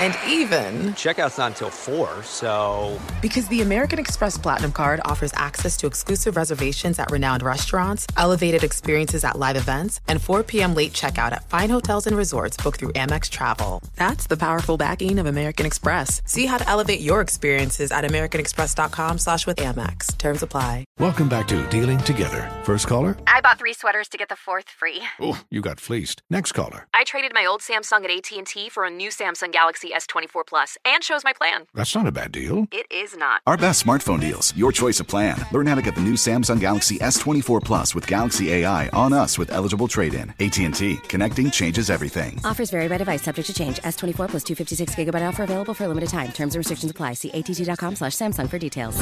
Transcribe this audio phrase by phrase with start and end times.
[0.00, 2.98] And even, Checkout's not until 4, so.
[3.20, 8.62] because the American Express Platinum Card offers access to exclusive reservations at renowned restaurants, elevated
[8.62, 10.74] experiences at live events, and 4 p.m.
[10.74, 13.82] late checkout at fine hotels and resorts booked through Amex Travel.
[13.96, 16.22] That's the powerful backing of American Express.
[16.24, 20.16] See how to elevate your experiences at americanexpress.com slash with Amex.
[20.16, 20.84] Terms apply.
[20.98, 22.48] Welcome back to Dealing Together.
[22.62, 23.16] First caller?
[23.26, 25.02] I bought three sweaters to get the fourth free.
[25.20, 26.22] Oh, you got fleeced.
[26.30, 26.86] Next caller.
[26.94, 31.02] I traded my old Samsung at AT&T for a new Samsung Galaxy S24 Plus and
[31.02, 31.66] shows my plan.
[31.74, 32.66] That's not a bad deal.
[32.72, 33.42] It is not.
[33.46, 34.54] Our best smartphone deals.
[34.56, 35.38] Your choice of plan.
[35.52, 39.38] Learn how to get the new Samsung Galaxy S24 Plus with Galaxy AI on us
[39.38, 40.30] with eligible trade-in.
[40.40, 40.96] AT&T.
[41.08, 42.40] Connecting changes everything.
[42.44, 43.78] Offers vary by device, subject to change.
[43.78, 46.32] S24 plus 256 gigabyte offer available for a limited time.
[46.32, 47.14] Terms and restrictions apply.
[47.14, 48.98] See att.com slash Samsung for details.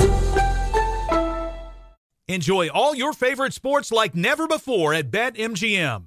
[2.29, 6.07] Enjoy all your favorite sports like never before at BetMGM.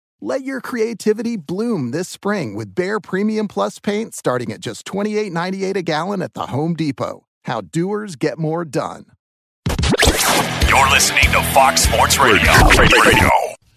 [0.23, 5.75] Let your creativity bloom this spring with Behr Premium Plus paint starting at just $28.98
[5.77, 7.25] a gallon at the Home Depot.
[7.45, 9.05] How doers get more done.
[10.69, 12.51] You're listening to Fox Sports Radio.
[12.77, 13.29] Radio.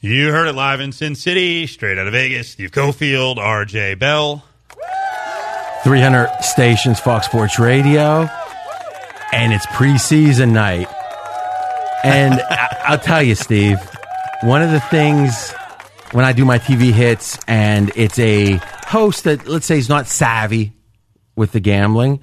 [0.03, 2.51] You heard it live in Sin City, straight out of Vegas.
[2.51, 4.45] Steve Cofield, RJ Bell.
[5.83, 8.29] 300 stations, Fox Sports Radio,
[9.33, 10.89] and it's preseason night.
[12.05, 13.79] And I- I'll tell you, Steve,
[14.43, 15.55] one of the things
[16.15, 20.07] when I do my TV hits and it's a host that, let's say, is not
[20.07, 20.73] savvy
[21.35, 22.21] with the gambling,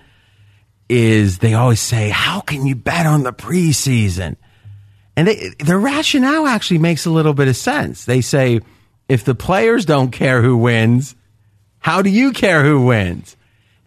[0.88, 4.38] is they always say, How can you bet on the preseason?
[5.18, 8.06] And they, their rationale actually makes a little bit of sense.
[8.06, 8.62] They say,
[9.10, 11.14] if the players don't care who wins,
[11.80, 13.36] how do you care who wins?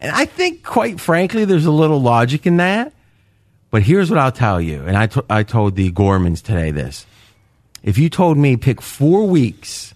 [0.00, 2.93] And I think, quite frankly, there's a little logic in that.
[3.70, 4.84] But here's what I'll tell you.
[4.84, 7.06] And I, I told the Gormans today this.
[7.82, 9.94] If you told me pick four weeks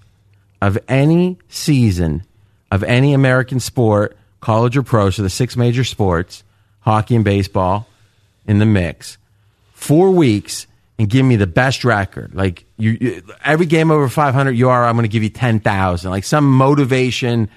[0.61, 2.25] of any season
[2.71, 6.45] of any American sport, college or pro, so the six major sports,
[6.81, 7.87] hockey and baseball
[8.47, 9.19] in the mix,
[9.73, 10.67] four weeks
[10.99, 12.35] and give me the best record.
[12.35, 16.11] Like you, you every game over 500 you are, I'm going to give you 10,000.
[16.11, 17.49] Like some motivation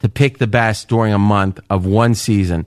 [0.00, 2.66] to pick the best during a month of one season.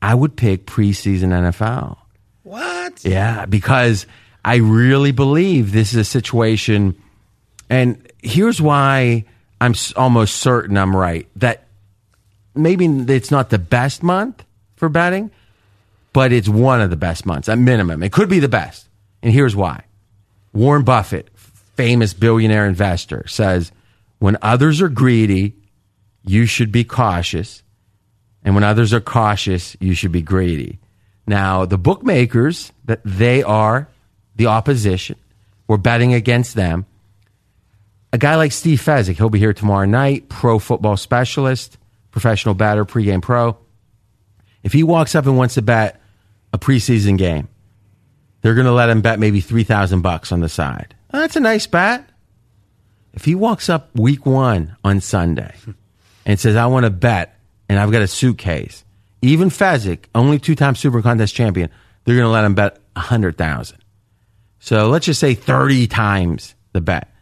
[0.00, 1.96] I would pick preseason NFL.
[2.42, 3.04] What?
[3.04, 4.06] Yeah, because
[4.44, 7.00] I really believe this is a situation,
[7.68, 9.24] and here's why
[9.60, 11.28] I'm almost certain I'm right.
[11.36, 11.64] That
[12.54, 14.44] maybe it's not the best month
[14.76, 15.30] for betting,
[16.12, 18.02] but it's one of the best months at minimum.
[18.02, 18.88] It could be the best,
[19.22, 19.84] and here's why.
[20.52, 23.72] Warren Buffett, famous billionaire investor, says
[24.18, 25.54] when others are greedy,
[26.24, 27.62] you should be cautious.
[28.42, 30.78] And when others are cautious, you should be greedy.
[31.26, 33.88] Now, the bookmakers, that they are
[34.36, 35.16] the opposition.
[35.66, 36.86] We're betting against them.
[38.16, 41.76] A guy like Steve Fezzik, he'll be here tomorrow night, pro football specialist,
[42.10, 43.58] professional batter, pregame pro.
[44.62, 46.00] If he walks up and wants to bet
[46.50, 47.48] a preseason game,
[48.40, 50.94] they're going to let him bet maybe 3000 bucks on the side.
[51.10, 52.08] That's a nice bet.
[53.12, 55.54] If he walks up week one on Sunday
[56.24, 58.82] and says, I want to bet, and I've got a suitcase,
[59.20, 61.68] even Fezzik, only two time Super Contest champion,
[62.04, 63.76] they're going to let him bet 100000
[64.58, 67.12] So let's just say 30 times the bet.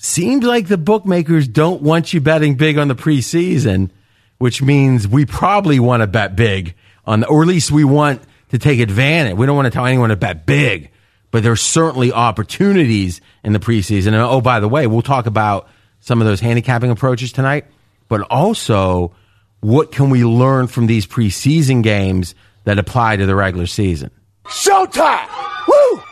[0.00, 3.90] It seems like the bookmakers don't want you betting big on the preseason,
[4.38, 6.74] which means we probably want to bet big
[7.04, 9.36] on, the, or at least we want to take advantage.
[9.36, 10.90] We don't want to tell anyone to bet big,
[11.30, 14.06] but there's certainly opportunities in the preseason.
[14.06, 15.68] And oh, by the way, we'll talk about
[16.00, 17.66] some of those handicapping approaches tonight,
[18.08, 19.12] but also
[19.60, 24.10] what can we learn from these preseason games that apply to the regular season?
[24.46, 25.28] Showtime!
[25.68, 26.02] Woo!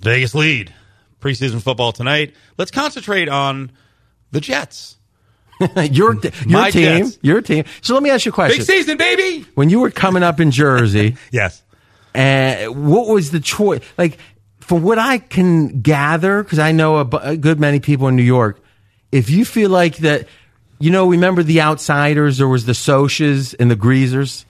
[0.00, 0.74] Vegas lead.
[1.22, 2.34] Preseason football tonight.
[2.58, 3.70] Let's concentrate on
[4.32, 4.96] the Jets.
[5.76, 7.18] your your My team, Jets.
[7.22, 7.64] your team.
[7.80, 8.58] So let me ask you a question.
[8.58, 9.46] Big season, baby.
[9.54, 11.62] When you were coming up in Jersey, Yes.
[12.14, 13.80] and what was the choice?
[13.96, 14.18] Like,
[14.60, 18.22] from what I can gather, because I know a, a good many people in New
[18.22, 18.60] York,
[19.12, 20.26] if you feel like that,
[20.80, 22.38] you know, remember the outsiders?
[22.38, 24.44] There was the Socs and the Greasers,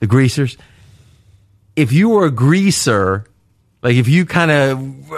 [0.00, 0.56] the Greasers.
[1.76, 3.24] If you were a greaser,
[3.82, 5.12] like if you kind of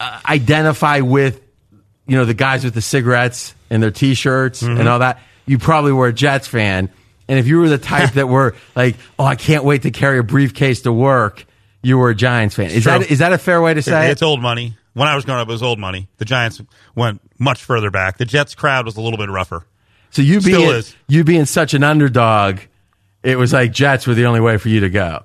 [0.00, 1.40] uh, identify with,
[2.06, 5.92] you know, the guys with the cigarettes and their T-shirts and all that, you probably
[5.92, 6.90] were a Jets fan.
[7.28, 10.18] And if you were the type that were like, "Oh, I can't wait to carry
[10.18, 11.44] a briefcase to work,"
[11.82, 12.66] you were a Giants fan.
[12.70, 12.98] Is True.
[13.00, 14.24] that is that a fair way to say it's it?
[14.24, 14.76] old money.
[14.94, 16.08] When I was growing up, it was old money.
[16.18, 16.62] The Giants
[16.94, 18.16] went much further back.
[18.18, 19.66] The Jets crowd was a little bit rougher.
[20.10, 22.60] So you being you being such an underdog,
[23.22, 25.24] it was like Jets were the only way for you to go.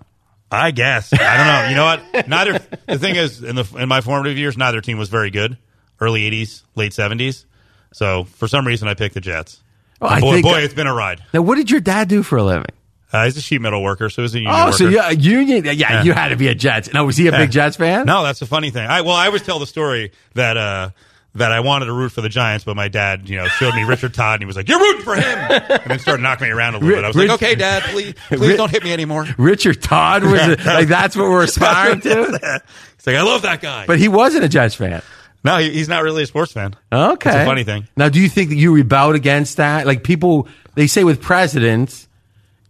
[0.51, 1.13] I guess.
[1.13, 1.69] I don't know.
[1.69, 2.27] You know what?
[2.27, 2.59] Neither.
[2.88, 5.57] The thing is, in the in my formative years, neither team was very good.
[6.00, 7.45] Early '80s, late '70s.
[7.94, 9.62] So for some reason, I picked the Jets.
[10.01, 11.24] Oh, And boy, think- boy, it's been a ride.
[11.33, 12.65] Now, what did your dad do for a living?
[13.13, 14.77] Uh, he's a sheet metal worker, so he's a union Oh, worker.
[14.77, 15.65] so yeah, Union.
[15.65, 16.03] Yeah, Yeah.
[16.03, 16.94] you had to be a Jets.
[16.94, 17.39] Now, was he a Yeah.
[17.39, 18.06] big Jets fan?
[18.06, 18.88] No, that's the funny thing.
[18.88, 20.89] I well, I always tell the story that uh,
[21.36, 23.83] that I wanted to root for the Giants, but my dad, you know, showed me
[23.83, 26.54] Richard Todd, and he was like, "You're rooting for him," and then started knocking me
[26.54, 27.04] around a little bit.
[27.06, 30.42] I was like, "Okay, Dad, please, please Rich- don't hit me anymore." Richard Todd was
[30.42, 32.10] it, like that's what we're aspiring to.
[32.98, 35.01] He's like, "I love that guy," But he wasn't a Jets fan.
[35.44, 36.75] no, he, he's not really a sports fan.
[36.92, 37.88] Okay, It's a funny thing.
[37.95, 39.88] Now, do you think that you rebelled against that?
[39.88, 42.07] Like people, they say with presidents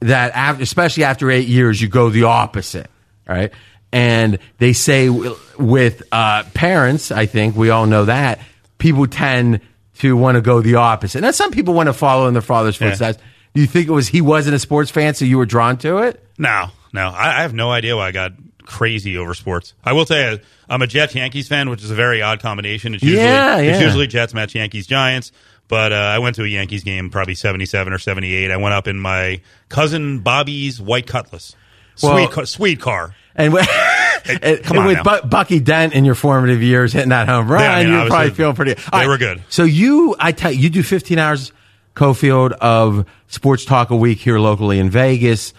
[0.01, 2.89] that, after, especially after eight years, you go the opposite,
[3.27, 3.51] right?
[3.91, 8.39] And they say w- with uh, parents, I think we all know that
[8.81, 9.61] people tend
[9.99, 11.21] to want to go the opposite.
[11.21, 12.89] Now, some people want to follow in their father's Yeah.
[12.89, 13.19] footsteps.
[13.53, 15.99] Do you think it was he wasn't a sports fan, so you were drawn to
[15.99, 16.25] it?
[16.37, 18.31] No, no, I, I have no idea why I got
[18.63, 19.73] crazy over sports.
[19.83, 20.39] I will tell you,
[20.69, 22.93] I'm a Jets Yankees fan, which is a very odd combination.
[22.95, 25.31] It's usually Yeah, it's usually Jets Mets Yankees Giants.
[25.67, 28.51] But uh, I went to a Yankees game, probably 77 or 78.
[28.51, 29.39] I went up in my
[29.69, 31.55] cousin Bobby's white Cutlass,
[31.95, 33.15] sweet, Well- ca- sweet car.
[33.35, 33.65] And, w-
[34.25, 35.03] and- come on with.
[35.03, 38.07] Bu- Bucky Dent in your formative years hitting that home run, Yeah, I mean, you
[38.09, 38.75] probably feel pretty.
[38.91, 39.41] All they were good.
[39.49, 41.51] So you, I tell you, you do 15 hours,
[41.95, 45.53] Cofield of sports talk a week here locally in Vegas,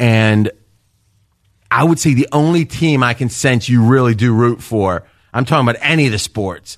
[0.00, 0.50] and
[1.70, 5.04] I would say the only team I can sense you really do root for.
[5.32, 6.76] I'm talking about any of the sports.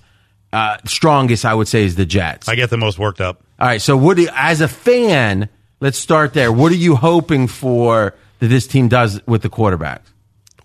[0.53, 2.49] Uh, strongest, I would say, is the Jets.
[2.49, 3.43] I get the most worked up.
[3.61, 3.81] All right.
[3.83, 5.49] So, what do you, as a fan,
[5.81, 6.51] let's start there.
[6.51, 10.01] What are you hoping for that this team does with the quarterbacks?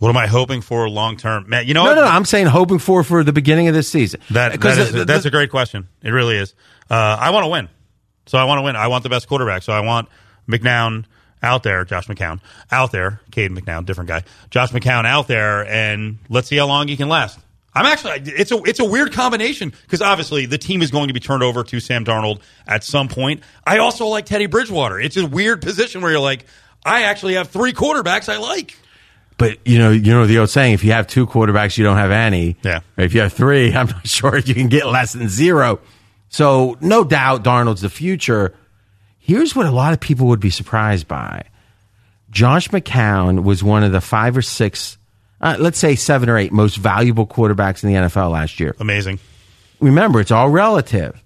[0.03, 1.65] What am I hoping for long term, man?
[1.65, 1.95] You know, No, what?
[1.95, 2.07] no, no.
[2.07, 4.19] I'm saying hoping for for the beginning of this season.
[4.31, 5.87] That, that is, the- the- that's a great question.
[6.01, 6.53] It really is.
[6.91, 7.69] Uh, I want to win.
[8.25, 8.75] So I want to win.
[8.75, 9.63] I want the best quarterback.
[9.63, 10.09] So I want
[10.45, 11.05] McNown
[11.41, 16.17] out there, Josh McCown out there, Cade McNown, different guy, Josh McCown out there, and
[16.27, 17.39] let's see how long he can last.
[17.73, 21.13] I'm actually it's a it's a weird combination because obviously the team is going to
[21.13, 23.41] be turned over to Sam Darnold at some point.
[23.65, 24.99] I also like Teddy Bridgewater.
[24.99, 26.43] It's a weird position where you're like,
[26.85, 28.77] I actually have three quarterbacks I like.
[29.37, 31.97] But you know, you know the old saying: if you have two quarterbacks, you don't
[31.97, 32.55] have any.
[32.63, 32.81] Yeah.
[32.97, 35.79] If you have three, I'm not sure you can get less than zero.
[36.29, 38.53] So no doubt, Darnold's the future.
[39.19, 41.43] Here's what a lot of people would be surprised by:
[42.29, 44.97] Josh McCown was one of the five or six,
[45.41, 48.75] uh, let's say seven or eight most valuable quarterbacks in the NFL last year.
[48.79, 49.19] Amazing.
[49.79, 51.19] Remember, it's all relative.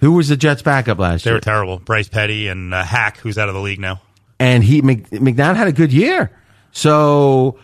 [0.00, 1.34] Who was the Jets' backup last They year?
[1.34, 1.78] They were terrible.
[1.80, 4.00] Bryce Petty and uh, Hack, who's out of the league now.
[4.38, 6.30] and he Mc, McNown had a good year.
[6.78, 7.58] So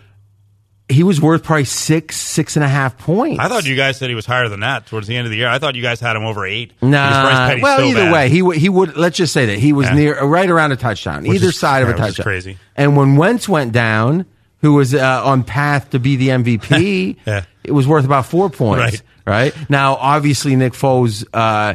[0.88, 3.40] he was worth probably six, six and a half points.
[3.40, 5.36] I thought you guys said he was higher than that towards the end of the
[5.38, 5.48] year.
[5.48, 6.72] I thought you guys had him over eight.
[6.82, 7.54] Nah.
[7.62, 8.12] Well, so either bad.
[8.12, 8.56] way, he would.
[8.58, 8.96] He would.
[8.96, 9.94] Let's just say that he was Yeah.
[9.94, 12.24] near, right around a touchdown, Which either is- side of a yeah, which is touchdown.
[12.24, 12.58] crazy.
[12.76, 14.26] And when Wentz went down,
[14.62, 17.44] who was uh, on path to be the MVP, Yeah.
[17.62, 19.02] it was worth about four points.
[19.26, 19.54] Right.
[19.70, 21.74] now, obviously, Nick Foles uh,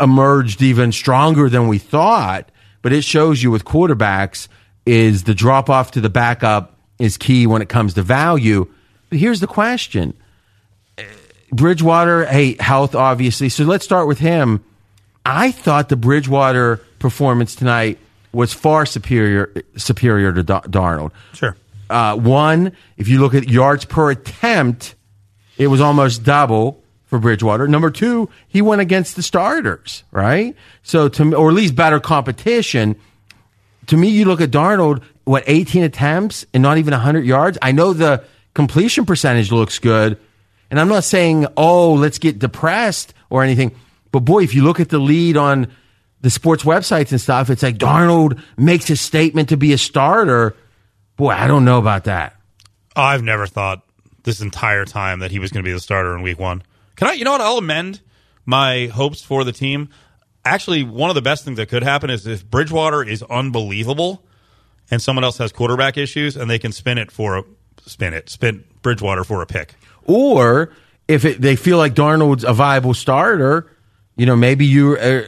[0.00, 2.50] emerged even stronger than we thought,
[2.82, 4.48] but it shows you with quarterbacks
[4.86, 8.66] is the drop off to the backup is key when it comes to value.
[9.10, 10.14] But here's the question.
[11.52, 13.48] Bridgewater, hey, health obviously.
[13.48, 14.64] So let's start with him.
[15.24, 17.98] I thought the Bridgewater performance tonight
[18.32, 21.10] was far superior superior to Dar- Darnold.
[21.32, 21.56] Sure.
[21.88, 24.94] Uh, one, if you look at yards per attempt,
[25.56, 27.66] it was almost double for Bridgewater.
[27.68, 30.54] Number two, he went against the starters, right?
[30.82, 32.96] So to or at least better competition.
[33.86, 37.58] To me, you look at Darnold, what, 18 attempts and not even 100 yards?
[37.62, 38.24] I know the
[38.54, 40.18] completion percentage looks good.
[40.70, 43.74] And I'm not saying, oh, let's get depressed or anything.
[44.10, 45.68] But boy, if you look at the lead on
[46.22, 50.56] the sports websites and stuff, it's like Darnold makes a statement to be a starter.
[51.16, 52.34] Boy, I don't know about that.
[52.96, 53.84] I've never thought
[54.24, 56.62] this entire time that he was going to be the starter in week one.
[56.96, 57.40] Can I, you know what?
[57.40, 58.00] I'll amend
[58.44, 59.90] my hopes for the team.
[60.46, 64.24] Actually, one of the best things that could happen is if Bridgewater is unbelievable
[64.90, 67.44] and someone else has quarterback issues and they can spin it for a
[67.84, 69.74] spin it, spin Bridgewater for a pick.
[70.04, 70.72] Or
[71.08, 73.70] if it, they feel like Darnold's a viable starter,
[74.16, 75.22] you know, maybe you uh,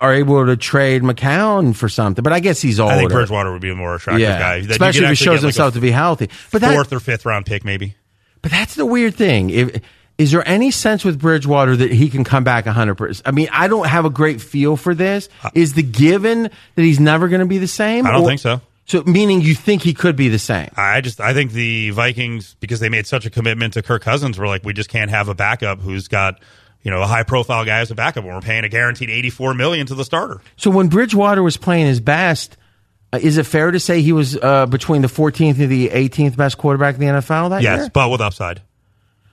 [0.00, 2.22] are able to trade McCown for something.
[2.22, 2.94] But I guess he's older.
[2.94, 4.38] I think Bridgewater would be a more attractive yeah.
[4.38, 4.60] guy.
[4.62, 6.28] That Especially if he shows get like himself to be healthy.
[6.50, 7.94] But that, fourth or fifth round pick, maybe.
[8.42, 9.50] But that's the weird thing.
[9.50, 9.80] If,
[10.18, 13.22] is there any sense with Bridgewater that he can come back 100%?
[13.26, 15.28] I mean, I don't have a great feel for this.
[15.54, 18.06] Is the given that he's never going to be the same?
[18.06, 18.60] I don't Or- think so.
[18.88, 20.68] So, meaning you think he could be the same?
[20.76, 24.38] I just I think the Vikings because they made such a commitment to Kirk Cousins
[24.38, 26.40] were like we just can't have a backup who's got
[26.84, 29.54] you know a high profile guy as a backup when we're paying a guaranteed 84
[29.54, 30.40] million to the starter.
[30.56, 32.56] So, when Bridgewater was playing his best,
[33.12, 36.36] uh, is it fair to say he was uh, between the 14th and the 18th
[36.36, 37.90] best quarterback in the NFL that Yes, year?
[37.92, 38.62] but with upside.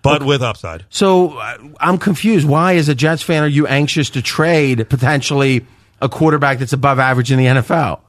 [0.04, 0.86] But with upside.
[0.90, 2.48] So uh, I'm confused.
[2.48, 5.66] Why, as a Jets fan, are you anxious to trade potentially
[6.02, 8.02] a quarterback that's above average in the NFL?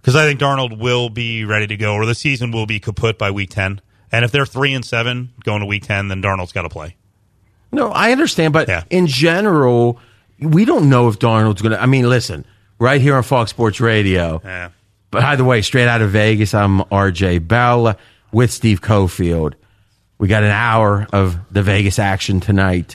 [0.00, 3.18] Because I think Darnold will be ready to go, or the season will be kaput
[3.18, 3.80] by week 10.
[4.10, 6.96] And if they're 3 and 7 going to week 10, then Darnold's got to play.
[7.72, 9.98] No, I understand, but in general,
[10.38, 11.82] we don't know if Darnold's going to.
[11.82, 12.44] I mean, listen,
[12.78, 14.40] right here on Fox Sports Radio.
[14.44, 14.70] Yeah.
[15.10, 17.96] By the way, straight out of Vegas, I'm RJ Bell
[18.32, 19.54] with Steve Cofield.
[20.22, 22.94] We got an hour of the Vegas action tonight.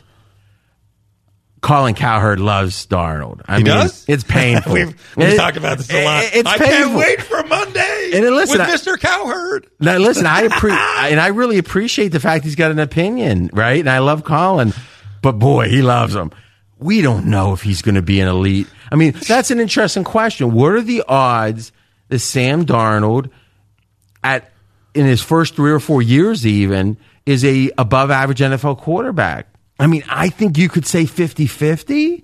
[1.59, 3.41] Colin Cowherd loves Darnold.
[3.49, 4.05] I He mean, does?
[4.07, 4.71] it's painful.
[4.75, 6.23] We've, we've It- talked about this a lot.
[6.33, 6.67] it- I painful.
[6.67, 8.97] can't wait for Monday And listen, with I- Mr.
[8.97, 9.67] Cowherd.
[9.77, 10.69] Now, listen, I appre-
[11.11, 13.81] and I really appreciate the fact he's got an opinion, right?
[13.81, 14.71] And I love Colin,
[15.21, 16.31] but boy, he loves him.
[16.79, 18.67] We don't know if he's going to be an elite.
[18.89, 20.53] I mean, that's an interesting question.
[20.53, 21.73] What are the odds
[22.07, 23.31] that Sam Darnold,
[24.23, 24.49] at
[24.93, 26.95] in his first three or four years, even
[27.27, 29.47] is a above average NFL quarterback?
[29.79, 32.23] I mean, I think you could say 50-50,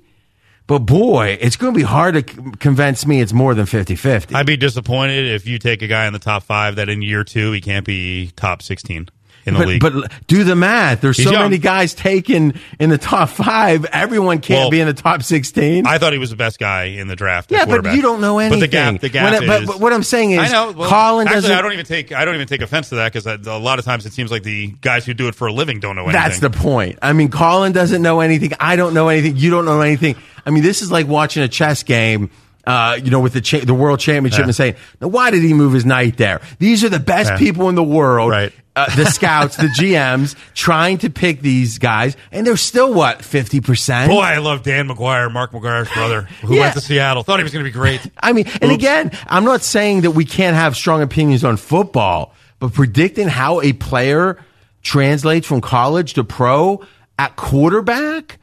[0.66, 2.24] but boy, it's going to be hard to
[2.58, 4.34] convince me it's more than 50-50.
[4.34, 7.24] I'd be disappointed if you take a guy in the top five that in year
[7.24, 9.10] two he can't be top 16
[9.46, 9.82] in the but, league.
[9.82, 11.02] but do the math.
[11.02, 11.44] There's He's so young.
[11.44, 13.86] many guys taken in the top five.
[13.86, 15.86] Everyone can't Well, be in the top 16.
[15.86, 17.52] I thought he was the best guy in the draft.
[17.52, 18.60] yeah, but you don't know anything.
[18.60, 20.72] But the gap, the gap When I- but, but what I'm saying is, I know.
[20.72, 21.58] Well, Colin actually, doesn't.
[21.58, 22.12] I don't even take.
[22.12, 24.44] I don't even take offense to that because a lot of times it seems like
[24.44, 26.22] the guys who do it for a living don't know anything.
[26.22, 27.00] That's the point.
[27.02, 28.52] I mean, Colin doesn't know anything.
[28.60, 29.38] I don't know anything.
[29.38, 30.16] You don't know anything.
[30.46, 32.30] I mean, this is like watching a chess game.
[32.66, 34.46] Uh, you know, with the cha- the world championship Yeah.
[34.46, 36.40] and saying, now why did he move his knight there?
[36.60, 37.38] These are the best Yeah.
[37.38, 38.32] people in the world.
[38.32, 38.54] Right.
[38.76, 43.60] Uh, the scouts, the GMs, trying to pick these guys, and they're still what fifty
[43.60, 44.10] percent.
[44.10, 46.62] Boy, I love Dan McGwire, Mark McGwire's brother, who Yeah.
[46.62, 47.22] went to Seattle.
[47.24, 48.00] Thought he was going to be great.
[48.18, 48.76] I mean, and Oops.
[48.76, 53.60] again, I'm not saying that we can't have strong opinions on football, but predicting how
[53.62, 54.38] a player
[54.82, 56.82] translates from college to pro
[57.20, 58.40] at quarterback,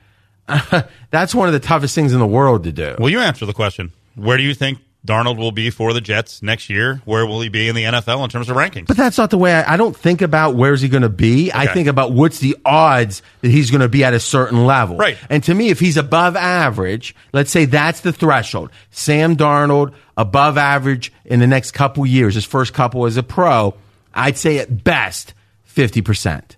[1.10, 2.96] that's one of the toughest things in the world to do.
[2.98, 3.92] Well, you answer the question.
[4.20, 7.00] Where do you think Darnold will be for the Jets next year?
[7.04, 8.86] Where will he be in the NFL in terms of rankings?
[8.86, 11.50] But that's not the way I, I don't think about where's he going to be.
[11.52, 14.98] I think about what's the odds that he's going to be at a certain level.
[14.98, 15.16] Right.
[15.30, 18.70] And to me, if he's above average, let's say that's the threshold.
[18.90, 23.74] Sam Darnold above average in the next couple years, his first couple as a pro,
[24.12, 25.32] I'd say at best
[25.74, 26.56] 50%.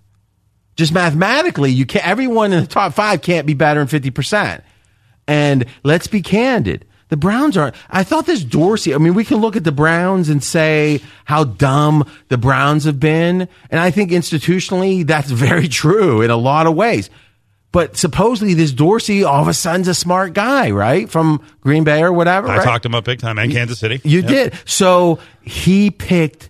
[0.75, 4.61] Just mathematically, you can everyone in the top five can't be better than 50%.
[5.27, 6.85] And let's be candid.
[7.13, 7.73] The Browns are.
[7.91, 8.95] I thought this Dorsey.
[8.95, 12.99] I mean, we can look at the Browns and say how dumb the Browns have
[12.99, 17.11] been, and I think institutionally that's very true in a lot of ways.
[17.71, 21.07] But supposedly this Dorsey all of a sudden's a smart guy, right?
[21.07, 22.47] From Green Bay or whatever.
[22.47, 22.63] I right?
[22.63, 24.01] talked him up big time and Kansas City.
[24.03, 24.27] You Yep.
[24.27, 24.53] did.
[24.65, 26.49] So he picked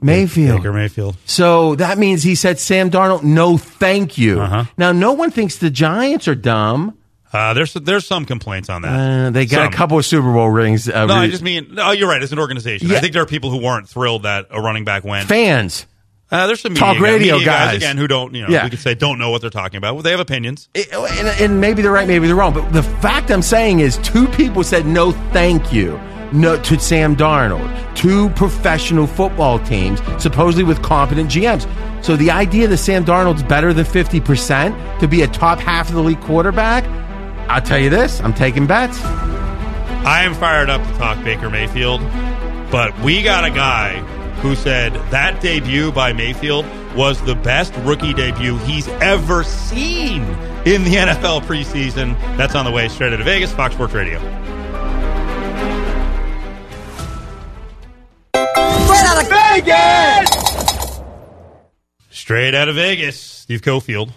[0.00, 0.58] Mayfield.
[0.58, 1.16] Baker Mayfield.
[1.24, 4.40] So that means he said, Sam Darnold, no thank you.
[4.40, 4.64] Uh-huh.
[4.76, 6.97] Now, no one thinks the Giants are dumb.
[7.32, 8.88] Uh, there's there's some complaints on that.
[8.88, 9.72] Uh, they got Some.
[9.72, 10.88] a couple of Super Bowl rings.
[10.88, 11.90] Uh, No, I just mean no.
[11.92, 12.22] You're right.
[12.22, 12.96] As an organization, Yeah.
[12.96, 15.28] I think there are people who weren't thrilled that a running back went.
[15.28, 15.86] fans.
[16.30, 17.76] Uh, there's some Talk guys- radio media guys.
[17.76, 18.34] again who don't.
[18.34, 18.64] You know, Yeah.
[18.64, 19.94] we could say don't know what they're talking about.
[19.94, 20.68] Well, they have opinions.
[20.74, 22.52] It- and, and maybe they're right, maybe they're wrong.
[22.52, 25.98] But the fact I'm saying is, two people said no, thank you,
[26.32, 27.70] no to Sam Darnold.
[27.94, 31.66] Two professional football teams, supposedly with competent GMs.
[32.04, 35.88] So the idea that Sam Darnold's better than 50 percent to be a top half
[35.88, 36.84] of the league quarterback,
[37.48, 39.02] I'll tell you this: I'm taking bets.
[39.02, 42.00] I am fired up to talk Baker Mayfield,
[42.70, 43.98] but we got a guy
[44.40, 46.64] who said that debut by Mayfield
[46.94, 50.22] was the best rookie debut he's ever seen
[50.64, 52.18] in the NFL preseason.
[52.36, 54.18] That's on the way straight out of Vegas, Fox Sports Radio.
[58.34, 61.00] Straight out of Vegas!
[62.10, 64.12] Straight out of Vegas, Steve Cofield,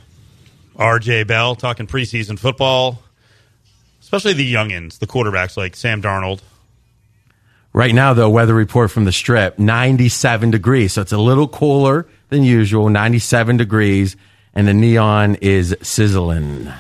[0.75, 3.01] RJ Bell talking preseason football,
[4.11, 6.41] especially the youngins, the quarterbacks like Sam Darnold.
[7.73, 10.91] Right now, though, weather report from the strip 97 degrees.
[10.93, 14.17] So it's a little cooler than usual, 97 degrees,
[14.53, 16.67] and the neon is sizzling.
[16.67, 16.73] Oh,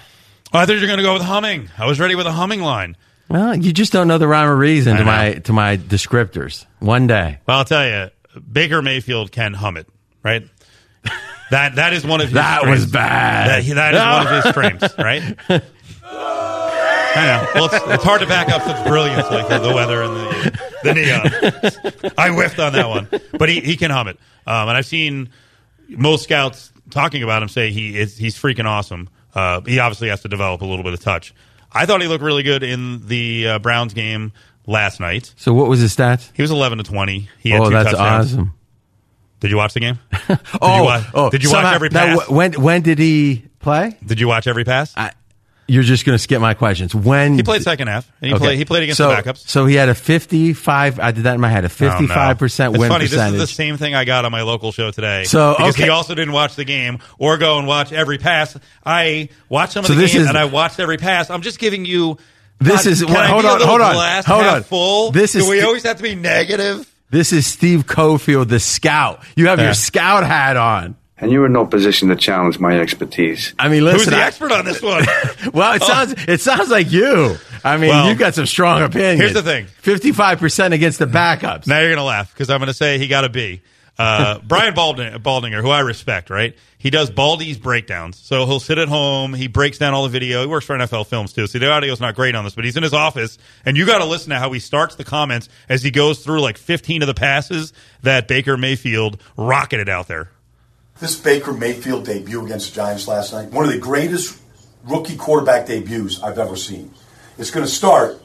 [0.53, 1.69] I thought you were going to go with humming.
[1.77, 2.97] I was ready with a humming line.
[3.29, 5.11] Well, you just don't know the rhyme or reason I to know.
[5.11, 6.65] my to my descriptors.
[6.79, 7.39] One day.
[7.47, 8.09] Well, I'll tell you,
[8.51, 9.87] Baker Mayfield can hum it,
[10.21, 10.45] right?
[11.51, 12.81] That that is one of his That strengths.
[12.83, 13.63] was bad.
[13.63, 15.63] That, that is one of his strengths, right?
[17.15, 17.47] I know.
[17.55, 20.59] Well, it's, it's hard to back up such brilliance like the, the weather and the,
[20.83, 22.13] the neon.
[22.17, 24.17] I whiffed on that one, but he, he can hum it.
[24.47, 25.29] Um, and I've seen
[25.89, 29.09] most scouts talking about him say he is he's freaking awesome.
[29.33, 31.33] Uh, he obviously has to develop a little bit of touch.
[31.71, 34.33] I thought he looked really good in the uh, Browns game
[34.67, 35.33] last night.
[35.37, 36.29] So what was his stats?
[36.33, 37.29] He was eleven to twenty.
[37.39, 38.33] He had oh, two that's touchdowns.
[38.33, 38.53] awesome.
[39.39, 39.99] Did you watch the game?
[40.27, 42.25] Did oh, you watch, oh, did you watch every pass?
[42.25, 43.97] wh- when when did he play?
[44.05, 44.93] did you watch every pass?
[44.95, 45.13] I,
[45.71, 46.93] you're just going to skip my questions.
[46.93, 48.43] When he played second half, and he Okay.
[48.45, 48.57] played.
[48.57, 49.47] He played against so, the backups.
[49.47, 50.99] So he had a 55.
[50.99, 51.63] I did that in my head.
[51.63, 53.05] A 55 percent win funny.
[53.05, 53.33] percentage.
[53.39, 55.23] This is the same thing I got on my local show today.
[55.23, 55.83] So, because okay.
[55.85, 58.57] he also didn't watch the game or go and watch every pass.
[58.85, 61.29] I watched some of So the this game is- and I watched every pass.
[61.29, 62.17] I'm just giving you.
[62.59, 64.63] This God, is- can well, I hold on, hold on, hold on.
[64.63, 65.11] Full?
[65.11, 66.85] This is Do we always have to be negative?
[67.09, 69.23] This is Steve Cofield, the scout.
[69.35, 69.65] You have Yeah.
[69.65, 70.95] your scout hat on.
[71.21, 73.53] And you're in no position to challenge my expertise.
[73.59, 75.05] I mean, listen, Who's the I- expert on this one?
[75.53, 77.37] well, it sounds it sounds like you.
[77.63, 79.19] I mean, Well, you've got some strong opinions.
[79.19, 79.67] here's the thing.
[79.67, 81.67] Fifty-five percent against the backups.
[81.67, 83.61] Now you're going to laugh because I'm going to say he got a B.
[83.99, 86.55] Uh, Brian Balding, Baldinger, who I respect, right?
[86.79, 88.17] He does Baldy's breakdowns.
[88.17, 89.35] So he'll sit at home.
[89.35, 90.41] He breaks down all the video.
[90.41, 91.45] He works for NFL Films too.
[91.45, 93.99] So the audio's not great on this, but he's in his office and you got
[93.99, 97.07] to listen to how he starts the comments as he goes through like 15 of
[97.07, 100.31] the passes that Baker Mayfield rocketed out there.
[101.01, 104.39] This Baker Mayfield debut against the Giants last night, one of the greatest
[104.83, 106.93] rookie quarterback debuts I've ever seen.
[107.39, 108.21] It's going to start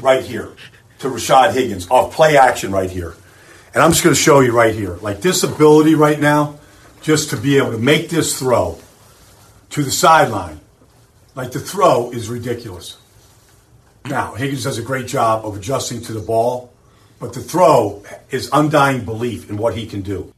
[0.00, 0.52] right here
[1.00, 3.14] to Rashad Higgins off play action right here.
[3.74, 4.96] And I'm just going to show you right here.
[5.02, 6.58] Like this ability right now,
[7.02, 8.78] just to be able to make this throw
[9.68, 10.60] to the sideline,
[11.34, 12.96] like the throw is ridiculous.
[14.06, 16.72] Now, Higgins does a great job of adjusting to the ball,
[17.20, 20.32] but the throw is undying belief in what he can do.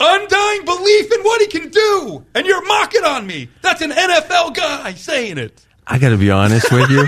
[0.00, 2.24] Undying belief in what he can do.
[2.34, 3.48] And you're mocking on me.
[3.60, 5.64] That's an NFL guy saying it.
[5.86, 7.06] I got to be honest with you.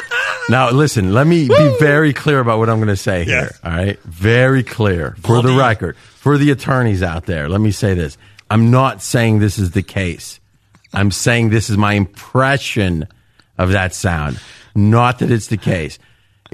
[0.50, 1.14] now, listen.
[1.14, 3.50] Let me be very clear about what I'm going to say here.
[3.64, 7.48] All right, very clear for the record, for the attorneys out there.
[7.48, 8.18] Let me say this:
[8.50, 10.40] I'm not saying this is the case.
[10.92, 13.08] I'm saying this is my impression
[13.56, 14.40] of that sound,
[14.74, 15.98] not that it's the case.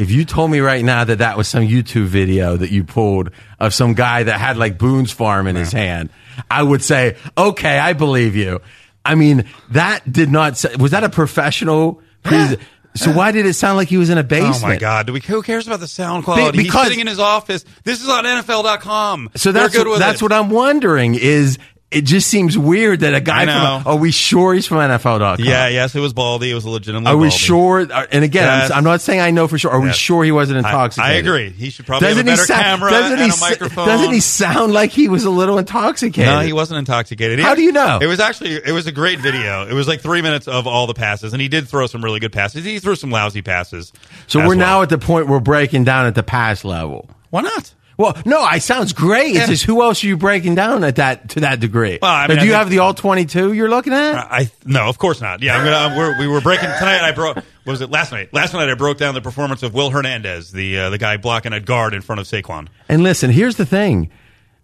[0.00, 3.32] If you told me right now that that was some YouTube video that you pulled
[3.58, 6.08] of some guy that had like Boone's Farm in his hand,
[6.50, 8.62] I would say, okay, I believe you.
[9.04, 10.56] I mean, that did not.
[10.56, 12.00] Say, was that a professional?
[12.22, 12.56] Pre-
[12.96, 14.64] so why did it sound like he was in a basement?
[14.64, 15.06] Oh my God!
[15.06, 16.56] Do we, who cares about the sound quality?
[16.58, 17.66] He's because- sitting in his office.
[17.84, 19.30] This is on NFL.com.
[19.36, 20.24] So They're that's good with that's it.
[20.24, 21.14] what I'm wondering.
[21.14, 21.58] Is
[21.90, 23.87] it just seems weird that a guy from?
[23.87, 25.38] Are we sure he's from NFL.com?
[25.40, 26.50] Yeah, yes, it was Baldy.
[26.50, 27.11] It was legitimately.
[27.12, 27.37] Are we Baldy.
[27.37, 27.79] sure?
[28.12, 29.72] And again, I'm- I'm, not saying I know for sure.
[29.72, 31.16] Are we sure he wasn't intoxicated?
[31.16, 31.50] I, agree.
[31.50, 33.88] He should probably Doesn't have a he better sound- camera doesn't and he a microphone.
[33.88, 36.31] Doesn't he sound like he was a little intoxicated?
[36.33, 37.40] No, he wasn't intoxicated.
[37.40, 37.98] How do you know?
[38.00, 39.66] It was actually it was a great video.
[39.66, 42.20] It was like three minutes of all the passes, and he did throw some really
[42.20, 42.64] good passes.
[42.64, 43.92] He threw some lousy passes.
[44.29, 44.57] So we're well.
[44.59, 47.11] now at the point we're breaking down at the pass level.
[47.31, 47.74] Why not?
[48.00, 49.36] Well, no, I sounds great.
[49.36, 51.98] It's just who else are you breaking down at that to that degree?
[52.00, 54.14] Well, I mean, do I you think- have the all twenty two you're looking at?
[54.16, 55.42] I no, of course not.
[55.42, 55.96] Yeah, I'm gonna.
[55.98, 57.02] We're, we were breaking tonight.
[57.02, 57.36] I broke.
[57.36, 58.32] What was it last night?
[58.32, 61.52] Last night I broke down the performance of Will Hernandez, the uh, the guy blocking
[61.52, 62.68] a guard in front of Saquon.
[62.88, 64.10] And listen, here's the thing: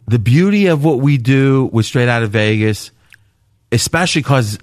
[0.08, 2.90] the beauty of what we do with Straight Out of Vegas,
[3.70, 4.58] especially because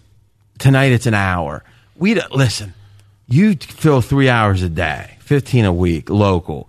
[0.58, 1.64] tonight it's an hour.
[1.96, 2.74] We don't- listen.
[3.28, 6.68] You fill three hours a day, fifteen a week, local.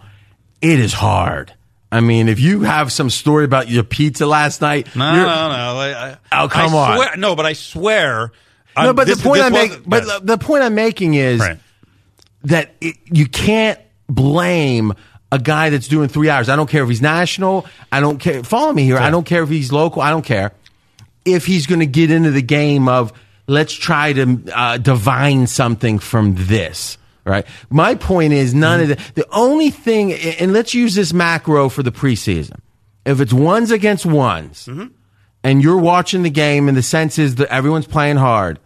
[0.60, 1.52] It is hard.
[1.94, 5.28] I mean, if you have some story about your pizza last night, No, no, no.
[5.28, 6.96] I, I, Oh, come I on.
[6.96, 8.32] Swear, no, but I swear.
[8.76, 11.58] no, but this- the point I'm making, wasn't- but the point I'm making is Right.
[12.44, 13.78] that it, you can't
[14.08, 14.92] blame
[15.30, 16.48] a guy that's doing three hours.
[16.48, 17.66] I don't care if he's national.
[17.92, 18.42] I don't care.
[18.44, 18.98] Follow me here.
[18.98, 20.02] I don't care if he's local.
[20.02, 20.52] I don't care
[21.24, 23.12] if he's going to get into the game of
[23.46, 26.98] let's try to uh, divine something from this.
[27.24, 27.46] Right.
[27.70, 29.14] My point is none of mm-hmm.
[29.14, 32.60] the, the only thing, and let's use this macro for the preseason.
[33.06, 34.88] If it's ones against ones mm-hmm.
[35.42, 38.58] and you're watching the game and the sense is that everyone's playing hard,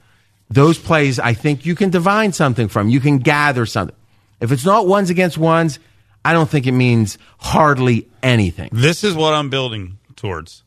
[0.50, 2.88] those plays, I think you can divine something from.
[2.88, 3.94] You can gather something.
[4.40, 5.78] If it's not ones against ones,
[6.24, 8.70] I don't think it means hardly anything.
[8.72, 10.64] This is what I'm building towards.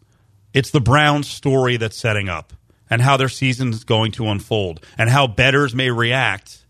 [0.54, 2.54] It's the Browns story that's setting up
[2.90, 6.61] and how their season's going to unfold and how betters may react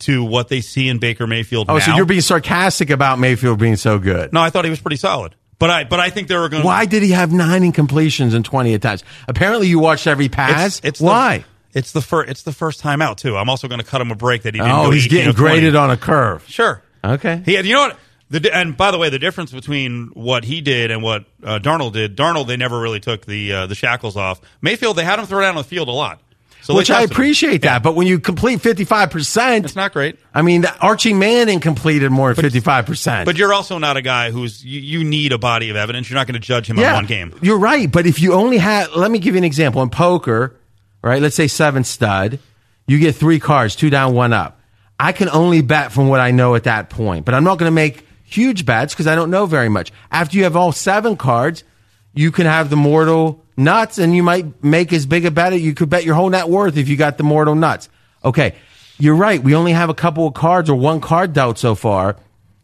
[0.00, 1.80] to what they see in Baker Mayfield Oh, now.
[1.84, 4.32] so you're being sarcastic about Mayfield being so good.
[4.32, 5.34] no, I thought he was pretty solid.
[5.58, 8.44] But I but I think they were going Why did he have nine incompletions and
[8.44, 9.04] 20 attempts?
[9.28, 10.78] Apparently, you watched every pass.
[10.78, 11.44] It's, it's Why?
[11.72, 12.30] The, it's the first.
[12.30, 13.36] It's the first time out too.
[13.36, 14.72] I'm also going to cut him a break that he didn't.
[14.74, 15.34] oh, he's getting or 20.
[15.34, 16.44] graded on a curve.
[16.48, 16.82] Sure.
[17.04, 17.42] Okay.
[17.44, 17.66] He had.
[17.66, 17.98] You know what?
[18.30, 21.92] The, and by the way, the difference between what he did and what uh, Darnold
[21.92, 24.40] did, Darnold they never really took the uh, the shackles off.
[24.62, 26.22] Mayfield they had him throw down on the field a lot.
[26.62, 30.18] So Which I appreciate that, but when you complete 55%, It's not great.
[30.34, 33.24] I mean, Archie Manning completed more than 55%.
[33.24, 36.10] But you're also not a guy who's you, you need a body of evidence.
[36.10, 37.34] You're not going to judge him on one game.
[37.40, 39.82] You're right, but if you only had, let me give you an example.
[39.82, 40.56] In poker,
[41.02, 41.20] right?
[41.22, 42.38] Let's say seven stud,
[42.86, 44.60] you get three cards, two down, one up.
[44.98, 47.70] I can only bet from what I know at that point, but I'm not going
[47.70, 49.92] to make huge bets because I don't know very much.
[50.10, 51.64] After you have all seven cards,
[52.12, 55.58] you can have the mortal nuts and you might make as big a bet.
[55.60, 57.88] You could bet your whole net worth if you got the mortal nuts.
[58.24, 58.54] Okay.
[58.98, 59.42] You're right.
[59.42, 62.16] We only have a couple of cards or one card dealt so far.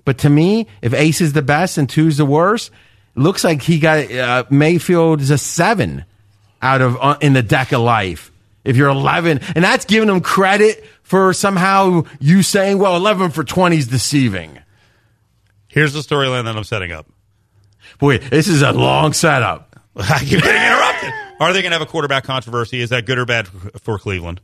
[0.05, 2.71] But to me, if ace is the best and two's the worst,
[3.15, 6.05] looks like he got uh, Mayfield is a seven
[6.63, 8.31] out of uh, in the deck of life.
[8.65, 13.45] If you're 11, and that's giving him credit for somehow you saying, well, 11 for
[13.45, 14.59] 20 is deceiving.
[15.69, 17.07] Here's the storyline that I'm setting up.
[17.99, 19.79] Boy, this is a long setup.
[19.97, 21.13] I keep getting interrupted.
[21.41, 22.81] Are they going to have a quarterback controversy?
[22.81, 24.41] Is that good or bad for, Cleveland?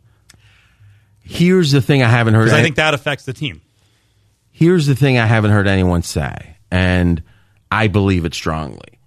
[1.21, 2.49] Here's the thing I haven't heard.
[2.51, 3.61] I think that affects the team.
[4.51, 7.23] here's the thing I haven't heard anyone say, and
[7.71, 8.99] I believe it strongly.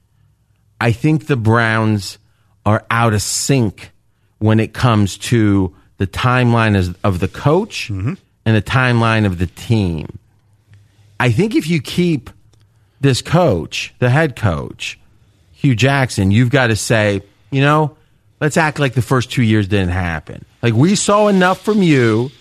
[0.79, 2.17] I think the Browns
[2.65, 3.91] are out of sync
[4.39, 8.13] when it comes to the timeline of, of the coach mm-hmm.
[8.45, 10.19] and the timeline of the team.
[11.19, 12.29] I think if you keep
[13.05, 14.99] this coach, the head coach,
[15.53, 17.95] Hugh Jackson, you've got to say, you know,
[18.41, 20.43] let's act like the first two years didn't happen.
[20.61, 22.31] Like we saw enough from you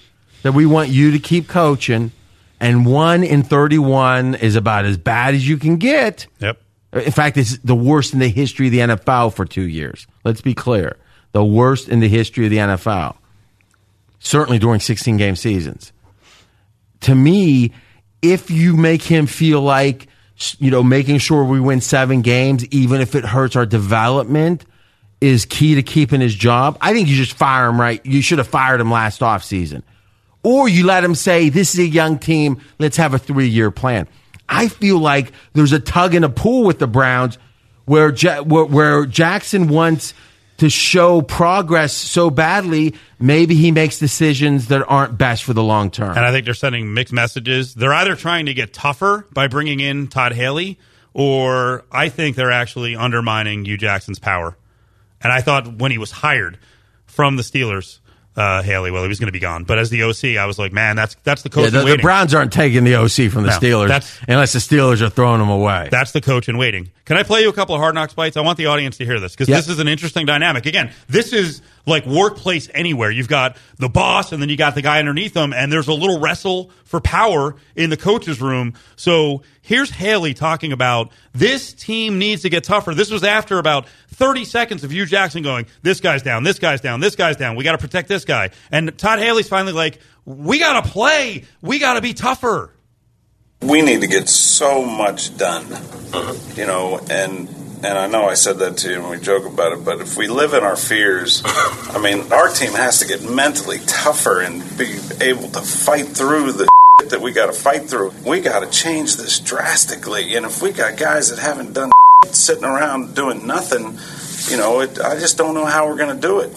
[0.43, 2.13] that we want you to keep coaching,
[2.61, 6.27] and one in 31 is about as bad as you can get.
[6.41, 6.59] Yep.
[6.93, 10.07] In fact, it's the worst in the history of the NFL for two years.
[10.23, 10.97] Let's be clear.
[11.33, 13.17] The worst in the history of the NFL.
[14.21, 15.93] Certainly during 16 game seasons.
[17.01, 17.73] To me,
[18.23, 20.07] if you make him feel like,
[20.59, 24.65] you know, making sure we win seven games, even if it hurts our development,
[25.21, 28.05] is key to keeping his job, I think you just fire him right.
[28.05, 29.83] You should have fired him last offseason.
[30.43, 33.71] Or you let him say, this is a young team, let's have a three year
[33.71, 34.07] plan.
[34.49, 37.39] I feel like there's a tug and a pull with the Browns
[37.87, 40.13] where, where, where Jackson wants
[40.59, 45.91] to show progress so badly, maybe he makes decisions that aren't best for the long
[45.91, 46.17] term.
[46.17, 47.75] And I think they're sending mixed messages.
[47.75, 50.79] They're either trying to get tougher by bringing in Todd Haley,
[51.13, 54.57] or I think they're actually undermining Hugh Jackson's power.
[55.21, 56.59] And I thought when he was hired
[57.07, 57.99] from the Steelers,
[58.37, 59.65] uh, Haley, well, he was going to be gone.
[59.65, 61.99] But as the OC, I was like, man, that's that's the coach Yeah, the, the.
[62.03, 65.39] Browns aren't taking the OC from the No, Steelers that's- unless the Steelers are throwing
[65.41, 65.89] them away.
[65.91, 66.91] That's the coach in waiting.
[67.05, 68.37] Can I play you a couple of Hard Knocks bites?
[68.37, 69.59] I want the audience to hear this because Yep.
[69.59, 70.65] this is an interesting dynamic.
[70.67, 73.11] Again, this is like workplace anywhere.
[73.11, 75.93] You've got the boss and then you got the guy underneath them, and there's a
[75.93, 78.73] little wrestle for power in the coach's room.
[78.97, 82.95] So here's Haley talking about this team needs to get tougher.
[82.95, 86.81] This was after about 30 seconds of Hugh Jackson going, This guy's down, this guy's
[86.81, 87.57] down, this guy's down.
[87.57, 88.51] We got to protect this guy.
[88.71, 91.45] And Todd Haley's finally like, We got to play.
[91.61, 92.71] We got to be tougher.
[93.61, 96.35] we need to get so much done, uh-huh.
[96.57, 97.49] you know, and
[97.85, 100.17] and I know I said that to you and we joke about it, but if
[100.17, 101.99] we live in our fears, uh-huh.
[101.99, 106.53] I mean, our team has to get mentally tougher and be able to fight through
[106.53, 106.69] the
[107.11, 108.15] that we got to fight through.
[108.25, 111.91] We got to change this drastically, and if we got guys that haven't done
[112.33, 113.99] sitting around doing nothing,
[114.51, 116.57] you know, it, I just don't know how we're going to do it.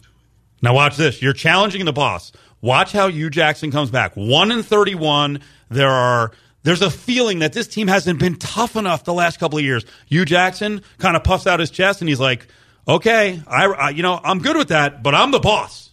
[0.61, 1.21] Now watch this.
[1.21, 2.31] You're challenging the boss.
[2.61, 4.13] Watch how Hugh Jackson comes back.
[4.15, 5.41] One in thirty-one.
[5.69, 6.31] There are.
[6.63, 9.85] There's a feeling that this team hasn't been tough enough the last couple of years.
[10.07, 12.47] Hugh Jackson kind of puffs out his chest and he's like,
[12.87, 15.91] "Okay, I, I you know I'm good with that, but I'm the boss."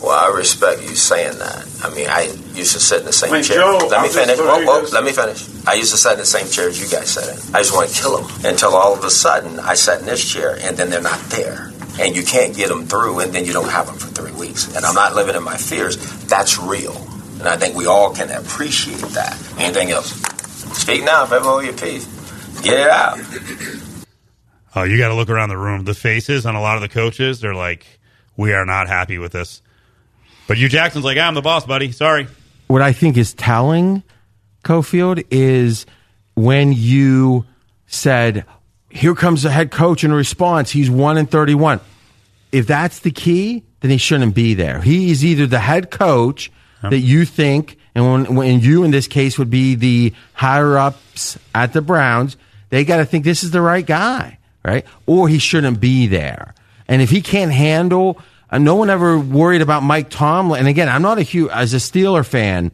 [0.00, 1.66] Well, I respect you saying that.
[1.82, 2.22] I mean, I
[2.54, 3.58] used to sit in the same I mean, chair.
[3.58, 4.36] Joe, let I'm me finish.
[4.36, 5.46] gonna Whoa, whoa, let me finish.
[5.66, 7.54] I used to sit in the same chair as you guys sat in.
[7.54, 10.28] I just want to kill them until all of a sudden I sat in this
[10.28, 11.70] chair and then they're not there.
[12.00, 14.74] And you can't get them through and then you don't have them for three weeks.
[14.74, 15.96] And I'm not living in my fears.
[16.26, 16.96] That's real.
[17.38, 19.38] And I think we all can appreciate that.
[19.58, 20.10] Anything else?
[20.76, 22.04] Speak now if ever hold your peace.
[22.62, 23.18] Get it out.
[24.74, 25.84] Oh, you got to look around the room.
[25.84, 27.86] The faces on a lot of the coaches, they're like,
[28.36, 29.62] we are not happy with this.
[30.46, 31.92] But Hugh Jackson's like, I'm the boss, buddy.
[31.92, 32.26] Sorry.
[32.66, 34.02] What I think is telling,
[34.62, 35.86] Cofield, is
[36.34, 37.46] when you
[37.86, 38.44] said,
[38.90, 40.70] here comes the head coach in response.
[40.70, 41.80] He's 1 and 31.
[42.52, 44.80] If that's the key, then he shouldn't be there.
[44.80, 46.50] He is either the head coach
[46.82, 51.38] that you think, and when, when you in this case would be the higher ups
[51.54, 52.36] at the Browns,
[52.68, 54.84] they got to think this is the right guy, right?
[55.06, 56.54] Or he shouldn't be there.
[56.86, 58.20] And if he can't handle,
[58.58, 60.60] no one ever worried about Mike Tomlin.
[60.60, 62.70] And again, I'm not a huge, as a Steeler fan,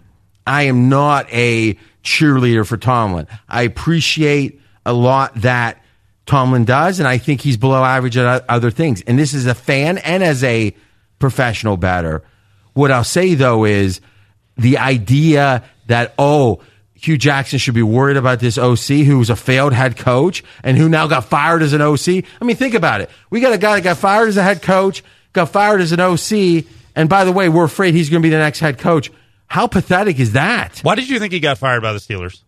[0.46, 3.26] I am not a cheerleader for Tomlin.
[3.48, 5.82] I appreciate a lot that
[6.26, 9.02] Tomlin does, and I think he's below average at other things.
[9.02, 10.74] And this is a fan and as a
[11.18, 12.22] professional batter.
[12.72, 14.00] What I'll say though is
[14.56, 16.60] the idea that, oh,
[16.94, 20.76] Hugh Jackson should be worried about this OC who was a failed head coach and
[20.76, 22.24] who now got fired as an OC.
[22.40, 23.10] I mean, think about it.
[23.30, 26.00] We got a guy that got fired as a head coach, got fired as an
[26.00, 26.64] OC,
[26.96, 29.10] and by the way, we're afraid he's going to be the next head coach.
[29.46, 30.78] How pathetic is that?
[30.82, 32.42] Why did you think he got fired by the Steelers?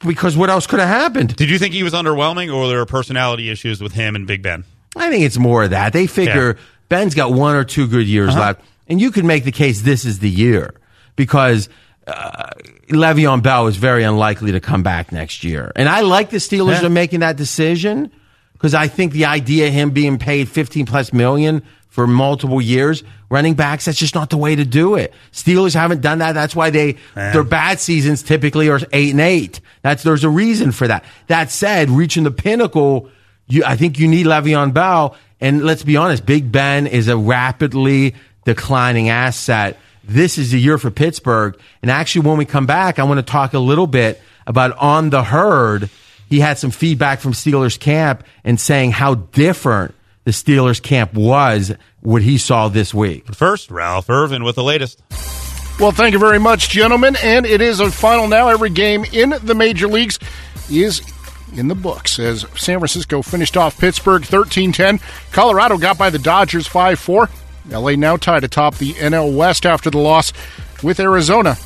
[0.00, 1.36] Because what else could have happened?
[1.36, 4.42] Did you think he was underwhelming, or there were personality issues with him and Big
[4.42, 4.64] Ben?
[4.96, 5.92] I think it's more of that.
[5.92, 6.62] They figure Yeah.
[6.88, 8.40] Ben's got one or two good years Uh-huh.
[8.40, 10.74] left, and you could make the case this is the year
[11.16, 11.68] because
[12.08, 12.50] uh,
[12.88, 15.70] Le'Veon Bell is very unlikely to come back next year.
[15.76, 16.86] And I like the Steelers Yeah.
[16.86, 18.10] are making that decision
[18.54, 23.02] because I think the idea of him being paid 15 plus million for multiple years,
[23.28, 25.12] running backs, that's just not the way to do it.
[25.32, 26.32] Steelers haven't done that.
[26.32, 27.32] That's why they, Yeah.
[27.32, 29.60] their bad seasons typically are eight and eight.
[29.82, 31.04] That's, there's a reason for that.
[31.26, 33.10] That said, reaching the pinnacle,
[33.48, 35.16] you, I think you need Le'Veon Bell.
[35.40, 39.76] And let's be honest, Big Ben is a rapidly declining asset.
[40.04, 41.58] This is the year for Pittsburgh.
[41.82, 45.10] And actually, when we come back, I want to talk a little bit about on
[45.10, 45.90] the herd.
[46.28, 49.94] He had some feedback from Steelers camp and saying how different
[50.30, 53.34] the Steelers camp was what he saw this week.
[53.34, 55.02] First, Ralph Irvin with the latest.
[55.80, 57.16] Well, thank you very much, gentlemen.
[57.20, 58.48] And it is a final now.
[58.48, 60.20] Every game in the major leagues
[60.70, 61.02] is
[61.56, 65.00] in the books as San Francisco finished off Pittsburgh 13 10.
[65.32, 67.28] Colorado got by the Dodgers 5 4.
[67.70, 70.32] LA now tied atop the NL West after the loss
[70.82, 71.56] with Arizona.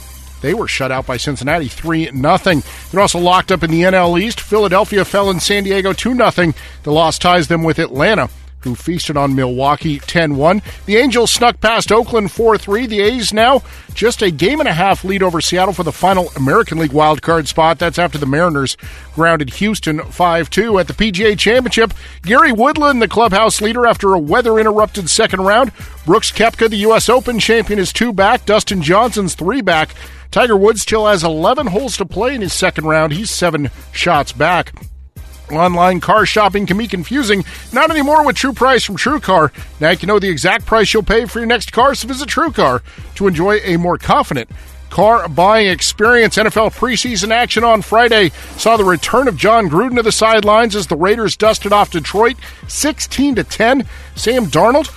[0.41, 2.63] They were shut out by Cincinnati 3 0.
[2.91, 4.41] They're also locked up in the NL East.
[4.41, 6.55] Philadelphia fell in San Diego 2 0.
[6.83, 8.31] The loss ties them with Atlanta
[8.65, 10.63] who feasted on Milwaukee 10 1.
[10.87, 12.87] The Angels snuck past Oakland 4 3.
[12.87, 13.63] The A's now
[13.95, 17.47] just a game and a half lead over Seattle for the final American League wildcard
[17.47, 17.79] spot.
[17.79, 18.77] That's after the Mariners
[19.15, 20.79] grounded Houston 5 2.
[20.79, 25.71] At the PGA Championship, Gary Woodland, the clubhouse leader after a weather interrupted second round.
[26.05, 27.09] Brooks Koepka, the U.S.
[27.09, 28.47] Open champion, is two back.
[28.47, 29.95] Dustin Johnson's three back.
[30.31, 33.13] Tiger Woods still has 11 holes to play in his second round.
[33.13, 34.73] He's seven shots back.
[35.57, 37.45] Online car shopping can be confusing.
[37.73, 39.53] Not anymore with True Price from True Car.
[39.81, 42.29] Now you can know the exact price you'll pay for your next car, so visit
[42.29, 42.83] True Car
[43.17, 44.51] to enjoy a more confident
[44.91, 46.37] car buying experience.
[46.37, 50.87] NFL preseason action on Friday saw the return of Jon Gruden to the sidelines as
[50.87, 52.37] the Raiders dusted off Detroit
[52.69, 53.89] 16 to 10.
[54.15, 54.89] Sam Darnold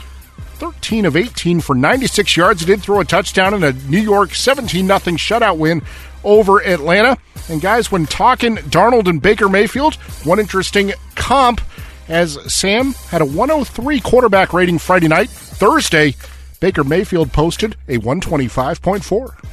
[0.57, 2.61] 13 of 18 for 96 yards.
[2.61, 5.81] He did throw a touchdown in a New York 17 0 shutout win
[6.23, 7.17] over Atlanta.
[7.49, 11.61] And guys, when talking Darnold and Baker Mayfield, one interesting comp
[12.07, 15.29] as Sam had a 103 quarterback rating Friday night.
[15.29, 16.15] Thursday,
[16.59, 19.47] Baker Mayfield posted a 125.4.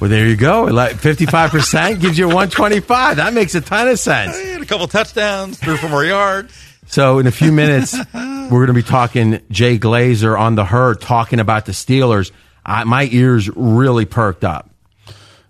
[0.00, 0.66] Well, there you go.
[0.66, 3.16] 55% gives you 125.
[3.16, 4.40] That makes a ton of sense.
[4.40, 6.54] Had a couple touchdowns, threw for more yards.
[6.86, 11.00] So in a few minutes, we're going to be talking Jay Glazer on the herd,
[11.02, 12.32] talking about the Steelers.
[12.64, 14.69] I, my ears really perked up.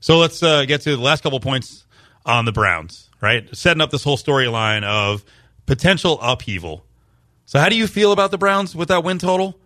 [0.00, 1.84] So let's uh, get to the last couple points
[2.24, 3.48] on the Browns, right?
[3.54, 5.24] Setting up this whole storyline of
[5.66, 6.84] potential upheaval.
[7.44, 9.58] So, how do you feel about the Browns with that win total?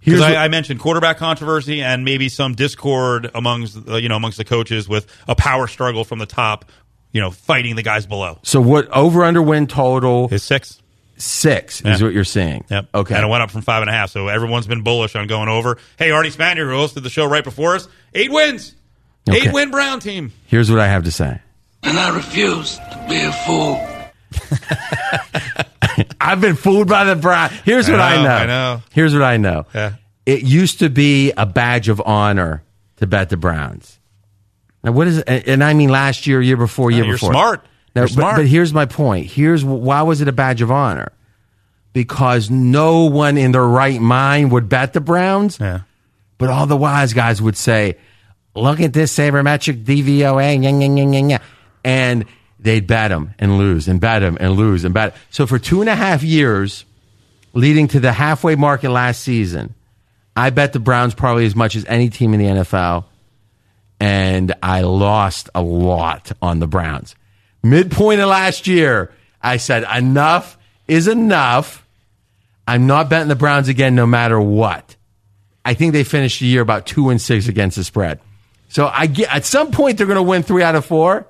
[0.00, 4.38] Because I, I mentioned quarterback controversy and maybe some discord amongst uh, you know amongst
[4.38, 6.66] the coaches with a power struggle from the top,
[7.10, 8.38] you know, fighting the guys below.
[8.44, 10.80] So what over under win total is six.
[11.18, 12.66] Six is what you're saying.
[12.70, 12.88] Yep.
[12.94, 13.14] Okay.
[13.14, 14.10] And it went up from five and a half.
[14.10, 15.78] So everyone's been bullish on going over.
[15.98, 18.74] Hey, Artie Spanier, who hosted the show right before us, eight wins.
[19.28, 19.48] Okay.
[19.48, 20.32] Eight win Brown team.
[20.46, 21.40] Here's what I have to say.
[21.82, 23.80] And I refuse to be a fool.
[26.20, 27.52] I've been fooled by the Browns.
[27.64, 28.28] Here's I what I know, know.
[28.36, 28.82] I know.
[28.92, 29.66] Here's what I know.
[29.74, 29.94] Yeah.
[30.26, 32.62] It used to be a badge of honor
[32.96, 33.98] to bet the Browns.
[34.82, 35.24] Now, what is it?
[35.28, 37.32] And and I mean last year, year before, year No, you're before.
[37.32, 37.64] smart.
[37.94, 38.36] Now, You're but- smart.
[38.36, 39.26] But, here's my point.
[39.26, 41.12] Here's why was it a badge of honor?
[41.92, 45.58] Because no one in their right mind would bet the Browns.
[45.60, 45.80] Yeah.
[46.38, 47.96] But all the wise guys would say,
[48.56, 51.40] look at this sabermetric DVOA,
[51.84, 52.24] and
[52.58, 55.14] they'd bet him and lose and bet him and lose and bet.
[55.30, 56.84] So for two and a half years,
[57.52, 59.74] leading to the halfway market last season,
[60.34, 63.04] I bet the Browns probably as much as any team in the NFL,
[63.98, 67.14] and I lost a lot on the Browns.
[67.62, 71.86] Midpoint of last year, I said enough is enough.
[72.68, 74.96] I'm not betting the Browns again, no matter what.
[75.64, 78.20] I think they finished the year about two and six against the spread.
[78.68, 81.26] So I get at some point they're going to win three out of four.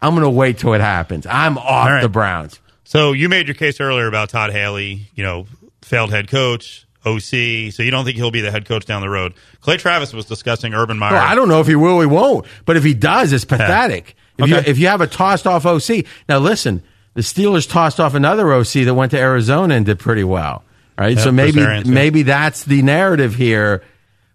[0.00, 1.26] I'm going to wait till it happens.
[1.26, 2.02] I'm off right.
[2.02, 2.60] the Browns.
[2.84, 5.46] So you made your case earlier about Todd Haley, you know,
[5.82, 7.72] failed head coach, OC.
[7.72, 9.34] So you don't think he'll be the head coach down the road.
[9.60, 11.14] Clay Travis was discussing Urban Meyer.
[11.14, 12.46] Well, I don't know if he will, he won't.
[12.66, 14.14] But if he does, it's pathetic.
[14.36, 16.82] If, you, if you have a tossed off OC, now listen,
[17.14, 20.64] the Steelers tossed off another OC that went to Arizona and did pretty well.
[20.98, 21.82] Right, Yeah, so maybe yeah.
[21.84, 23.82] maybe that's the narrative here.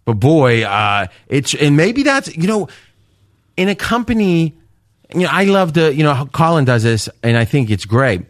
[0.09, 2.67] But boy, uh, it's and maybe that's you know,
[3.55, 4.57] in a company,
[5.13, 8.25] you know, I love to you know Colin does this, and I think it's great.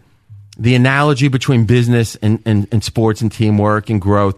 [0.58, 4.36] The analogy between business and, and, and sports and teamwork and growth.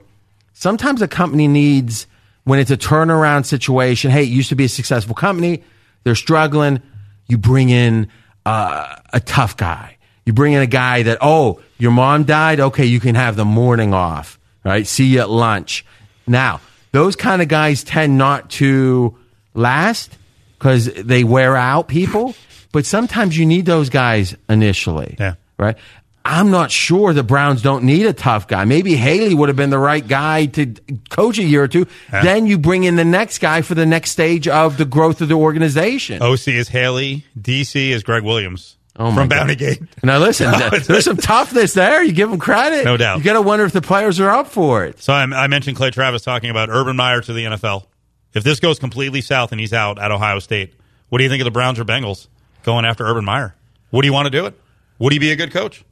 [0.54, 2.06] Sometimes a company needs
[2.43, 4.12] when it's a turnaround situation.
[4.12, 5.63] Hey, it used to be a successful company.
[6.04, 6.80] They're struggling.
[7.25, 8.08] You bring in
[8.45, 9.97] uh, a tough guy.
[10.27, 12.60] You bring in a guy that, oh, your mom died.
[12.60, 14.38] Okay, you can have the morning off.
[14.63, 14.86] Right?
[14.86, 15.84] See you at lunch.
[16.27, 19.17] Now, those kind of guys tend not to
[19.54, 20.17] last
[20.58, 22.36] because they wear out people.
[22.71, 25.15] But sometimes you need those guys initially.
[25.19, 25.36] Yeah.
[25.58, 25.77] Right.
[26.23, 28.63] I'm not sure the Browns don't need a tough guy.
[28.65, 30.75] Maybe Haley would have been the right guy to
[31.10, 31.88] coach a year or two.
[32.13, 32.23] Yeah.
[32.23, 35.30] Then you bring in the next guy for the next stage of the growth of
[35.30, 36.21] the organization.
[36.21, 39.30] OC is Haley, DC is Gregg Williams Oh, from.
[39.30, 39.82] Bounty Gate.
[40.04, 40.51] Now listen,
[40.88, 42.04] there's some toughness there.
[42.04, 42.84] You give them credit.
[42.86, 43.19] No doubt.
[43.19, 45.01] You got to wonder if the players are up for it.
[45.01, 47.86] So I, I mentioned Clay Travis talking about Urban Meyer to the NFL.
[48.34, 50.73] If this goes completely south and he's out at Ohio State,
[51.10, 52.27] what do you think of the Browns or Bengals
[52.63, 53.56] going after Urban Meyer?
[53.91, 54.60] Would he want to do it?
[54.99, 55.84] Would he be a good coach?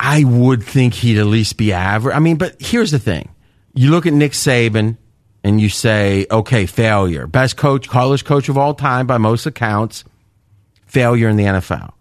[0.00, 2.14] I would think he'd at least be average.
[2.14, 3.30] I mean, but here's the thing.
[3.74, 4.96] You look at Nick Saban
[5.42, 7.26] and you say, okay, failure.
[7.26, 10.04] Best coach, college coach of all time by most accounts,
[10.86, 11.92] failure in the NFL.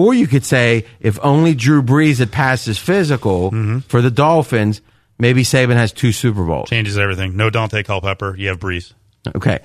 [0.00, 3.80] Or you could say, if only Drew Brees had passed his physical mm-hmm.
[3.80, 4.80] for the Dolphins,
[5.18, 6.70] maybe Saban has two Super Bowls.
[6.70, 7.36] Changes everything.
[7.36, 8.34] No Daunte Culpepper.
[8.34, 8.94] You have Brees.
[9.36, 9.58] Okay.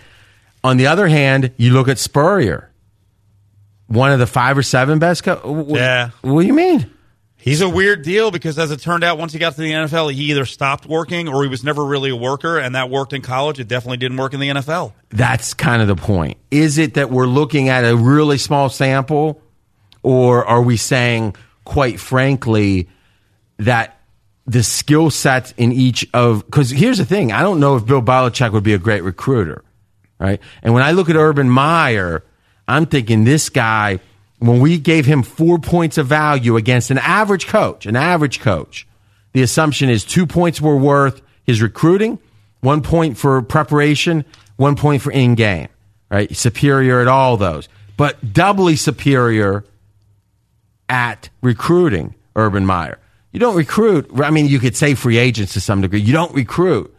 [0.62, 2.70] On the other hand, you look at Spurrier,
[3.88, 5.24] one of the five or seven best.
[5.24, 6.10] Co- Yeah.
[6.20, 6.92] What do you mean?
[7.38, 10.12] He's a weird deal because, as it turned out, once he got to the NFL,
[10.12, 13.22] he either stopped working or he was never really a worker, and that worked in
[13.22, 13.58] college.
[13.58, 14.92] It definitely didn't work in the NFL.
[15.12, 16.38] That's kind of the point.
[16.52, 19.42] Is it that we're looking at a really small sample,
[20.06, 22.88] or are we saying, quite frankly,
[23.58, 24.00] that
[24.46, 28.04] the skill sets in each of because here's the thing, I don't know if Bill
[28.04, 29.64] Belichick would be a great recruiter,
[30.20, 30.40] right?
[30.62, 32.24] And when I look at Urban Meyer,
[32.68, 34.00] I'm thinking this guy.
[34.38, 38.86] When we gave him four points of value against an average coach, an average coach,
[39.32, 42.20] the assumption is two points were worth his recruiting,
[42.60, 44.24] one point for preparation,
[44.58, 45.70] one point for in game,
[46.12, 46.36] right?
[46.36, 49.64] Superior at all those, but doubly superior
[50.90, 53.00] at recruiting Urban Meyer.
[53.32, 56.00] You don't recruit, I mean, you could say free agents to some degree.
[56.00, 56.96] You don't recruit.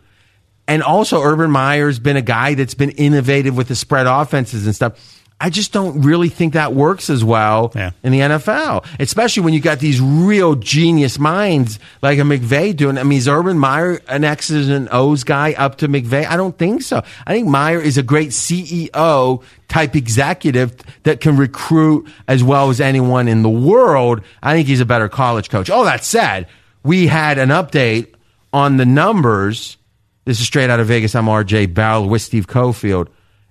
[0.68, 4.75] And also, Urban Meyer's been a guy that's been innovative with the spread offenses and
[4.75, 5.22] stuff.
[5.38, 9.61] I just don't really think that works as well in the NFL, especially when you
[9.61, 12.96] got these real genius minds like a McVay doing.
[12.96, 16.27] I mean, is Urban Meyer an X's and O's guy up to McVay?
[16.27, 17.03] I don't think so.
[17.27, 22.81] I think Meyer is a great CEO type executive that can recruit as well as
[22.81, 24.22] anyone in the world.
[24.42, 25.68] I think he's a better college coach.
[25.68, 26.49] All that said,
[26.83, 28.14] we had an update
[28.55, 29.77] on the numbers.
[30.25, 31.14] This is straight out of Vegas.
[31.14, 33.09] I'm RJ Bell with Steve Cofield.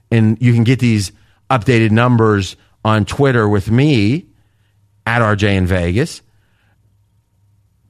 [0.10, 1.12] And you can get these
[1.50, 4.26] updated numbers on Twitter with me
[5.06, 6.22] at RJ in Vegas.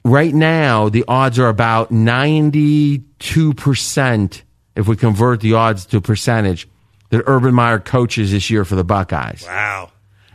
[0.04, 4.42] Right now, the odds are about 92%
[4.76, 6.68] if we convert the odds to percentage
[7.10, 9.44] that Urban Meyer coaches this year for the Buckeyes.
[9.46, 9.90] Wow.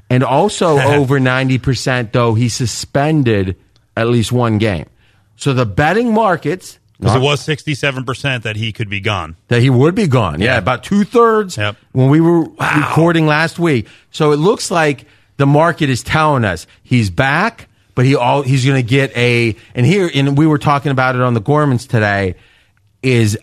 [0.09, 3.57] And also over 90%, though, he suspended
[3.95, 4.87] at least one game.
[5.35, 6.79] So the betting markets.
[7.01, 9.35] Because it was 67% that he could be gone.
[9.47, 10.39] that he would be gone.
[10.39, 10.57] Yeah, Yeah.
[10.59, 11.75] about two thirds Yep.
[11.93, 12.41] when we were
[12.77, 13.87] recording last week.
[14.11, 15.05] So it looks like
[15.37, 19.55] the market is telling us he's back, but he all he's going to get a.
[19.75, 22.35] And here, and we were talking about it on the Gormans today.
[23.01, 23.37] Is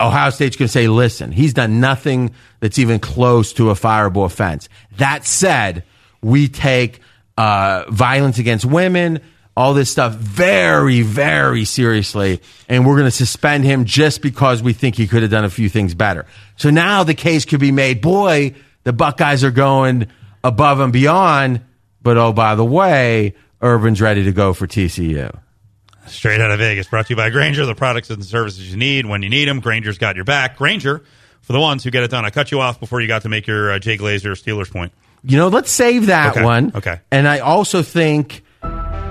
[0.00, 4.24] Ohio State's going to say, listen, he's done nothing that's even close to a fireable
[4.24, 4.68] offense.
[4.96, 5.84] That said,
[6.22, 7.00] we take
[7.36, 9.20] uh, violence against women,
[9.56, 14.72] all this stuff very, very seriously, and we're going to suspend him just because we
[14.72, 16.24] think he could have done a few things better.
[16.56, 18.00] So now the case could be made.
[18.00, 20.06] Boy, the Buckeyes are going
[20.42, 21.60] above and beyond,
[22.02, 25.38] but oh, by the way, Urban's ready to go for TCU.
[26.06, 29.06] Straight out of Vegas, brought to you by Grainger, the products and services you need
[29.06, 29.60] when you need them.
[29.60, 30.56] Grainger's got your back.
[30.56, 31.02] Grainger,
[31.42, 32.24] for the ones who get it done.
[32.24, 34.92] I cut you off before you got to make your uh, Jay Glazer Steelers point.
[35.22, 36.72] You know, let's save that Okay, one.
[36.74, 37.00] okay.
[37.12, 38.42] And I also think,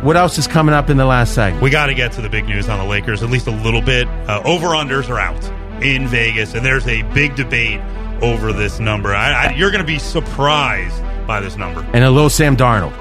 [0.04, 1.62] what else is coming up in the last segment?
[1.64, 3.82] We got to get to the big news on the Lakers, at least a little
[3.82, 4.08] bit.
[4.08, 5.44] Uh, over unders are out
[5.84, 7.80] in Vegas, and there's a big debate
[8.22, 9.14] over this number.
[9.14, 11.82] I, I, you're going to be surprised by this number.
[11.94, 12.94] And a little Sam Darnold.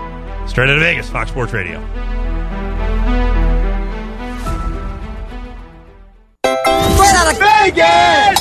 [0.48, 1.78] Straight out of Vegas, Fox Sports Radio.
[6.42, 8.39] Straight out of Vegas!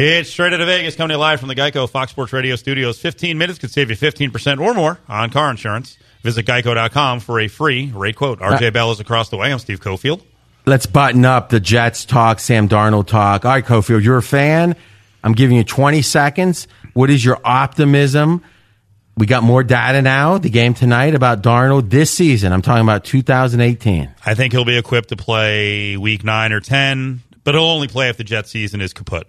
[0.00, 2.54] It's straight out of Vegas, coming to you live from the Geico Fox Sports Radio
[2.54, 3.00] studios.
[3.00, 5.98] 15 minutes could save you 15% or more on car insurance.
[6.22, 8.38] Visit geico.com for a free rate quote.
[8.38, 9.50] RJ uh, Bell is across the way.
[9.50, 10.22] I'm Steve Cofield.
[10.66, 13.44] Let's button up the Jets talk, Sam Darnold talk.
[13.44, 14.76] All right, Cofield, you're a fan.
[15.24, 16.68] I'm giving you 20 seconds.
[16.94, 18.44] What is your optimism?
[19.16, 22.52] We got more data now, the game tonight about Darnold this season.
[22.52, 24.14] I'm talking about 2018.
[24.24, 28.10] I think he'll be equipped to play week 9 or 10, but he'll only play
[28.10, 29.26] if the Jet season is kaput.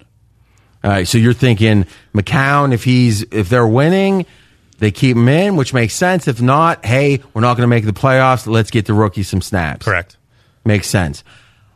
[0.84, 4.26] All right, so you're thinking McCown, if he's if they're winning,
[4.80, 6.28] they keep him in, which makes sense.
[6.28, 8.48] If not, hey, we're not going to make the playoffs.
[8.48, 9.86] Let's get the rookie some snaps.
[9.86, 10.16] Correct.
[10.64, 11.24] Makes sense.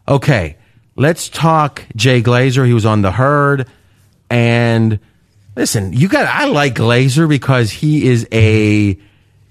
[0.08, 0.58] Okay,
[0.96, 2.66] let's talk Jay Glazer.
[2.66, 3.68] He was on the herd,
[4.30, 5.00] and
[5.56, 6.26] listen, you got.
[6.26, 8.98] I like Glazer because he is a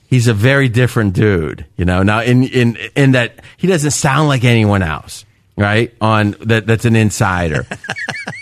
[0.07, 1.67] he's a very different dude.
[1.77, 5.27] You know, now in in in that he doesn't sound like anyone else.
[5.57, 6.67] Right on that.
[6.67, 7.67] That's an insider.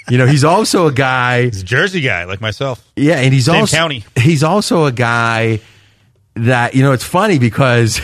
[0.08, 1.44] you know, he's also a guy.
[1.44, 2.88] He's a Jersey guy like myself.
[2.94, 4.04] Yeah, and he's Same also county.
[4.16, 5.60] he's also a guy
[6.34, 6.92] that you know.
[6.92, 8.00] It's funny because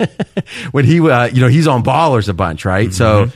[0.72, 2.92] when he uh, you know he's on Ballers a bunch, right?
[2.92, 3.30] So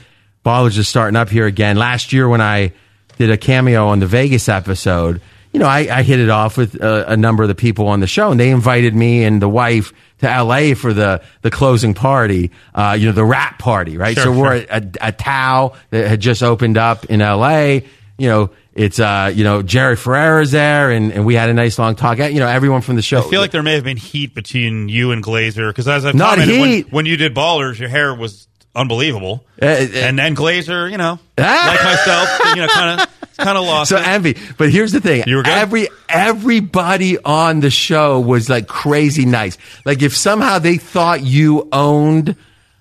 [0.44, 1.76] Ballers is starting up here again.
[1.76, 2.72] Last year when I
[3.16, 5.20] did a cameo on the Vegas episode,
[5.52, 8.00] you know, I, I hit it off with uh, a number of the people on
[8.00, 10.74] the show, and they invited me and the wife to L.A.
[10.74, 14.14] for the the closing party, uh, you know, the rap party, right?
[14.14, 14.70] Sure, so we're sure.
[14.70, 17.84] at a, a Tao that had just opened up in L.A.
[18.18, 21.78] You know, it's uh, you know Jerry Ferrara's there, and, and we had a nice
[21.78, 22.18] long talk.
[22.18, 23.20] You know, everyone from the show.
[23.20, 26.14] I feel like there may have been heat between you and Glazer because as I've
[26.14, 26.92] Not commented, when, heat.
[26.92, 28.46] when you did Ballers, your hair was
[28.76, 31.64] unbelievable, Uh, uh, and then Glazer, you know, Ah!
[31.74, 33.88] like myself, you know, kind of kind of lost.
[33.90, 34.06] so it.
[34.06, 34.36] envy.
[34.58, 35.52] But here's the thing: You were good?
[35.52, 39.58] every everybody on the show was like crazy nice.
[39.84, 42.36] Like if somehow they thought you owned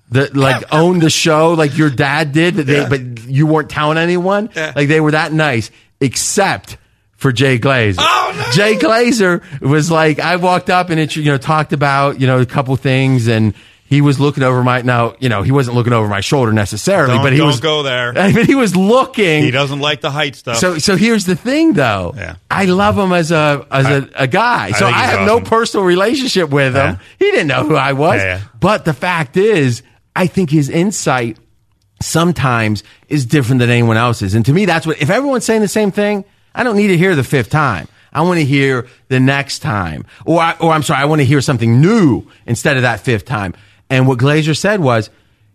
[0.10, 2.90] the like owned the show like your dad did, but, they, Yeah.
[2.90, 4.50] but you weren't telling anyone.
[4.56, 4.74] Yeah.
[4.76, 5.72] Like they were that nice,
[6.02, 6.78] except.
[7.18, 8.52] For Jay Glazer, Oh, no!
[8.52, 12.40] Jay Glazer was like, I walked up and it, you know, talked about, you know,
[12.42, 13.54] a couple things and
[13.88, 17.14] he was looking over my, now, you know, he wasn't looking over my shoulder necessarily,
[17.14, 18.14] Don't- but he don't was, go there.
[18.18, 19.44] I mean, he was looking.
[19.44, 20.58] he doesn't like the height stuff.
[20.58, 22.14] So, so here's the thing, though.
[22.16, 22.36] Yeah.
[22.50, 24.68] I love him as a as a, a guy.
[24.68, 26.98] I So I, have no personal relationship with him.
[27.20, 28.22] He didn't know who I was.
[28.22, 28.42] Yeah, yeah.
[28.60, 29.84] But the fact is,
[30.16, 31.38] I think his insight
[32.02, 34.34] sometimes is different than anyone else's.
[34.34, 35.02] And to me, that's what.
[35.02, 37.88] If everyone's saying the same thing, I don't need to hear the fifth time.
[38.12, 41.26] I want to hear the next time, or I, or I'm sorry, I want to
[41.26, 43.54] hear something new instead of that fifth time.
[43.90, 45.10] And what Glazer said was,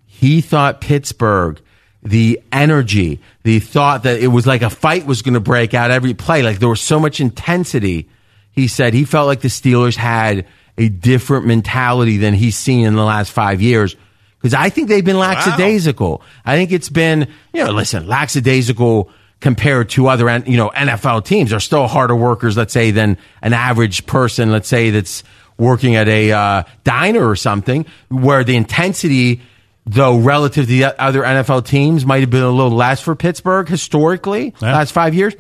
[0.06, 1.60] he thought Pittsburgh,
[2.02, 5.90] the energy, the thought that it was like a fight was going to break out
[5.90, 8.08] every play, like there was so much intensity.
[8.52, 10.46] He said he felt like the Steelers had
[10.78, 13.96] a different mentality than he's seen in the last five years.
[14.38, 16.22] Because I think they've been lackadaisical.
[16.44, 19.10] I think it's been, you know, listen, lackadaisical
[19.40, 21.50] compared to other, you know, NFL teams.
[21.50, 25.22] They're still harder workers, let's say, than an average person, let's say, that's
[25.60, 29.40] working at a uh, diner or something, where the intensity,
[29.86, 33.68] though relative to the other NFL teams, might have been a little less for Pittsburgh
[33.68, 34.72] historically, Yeah.
[34.72, 35.34] last five years.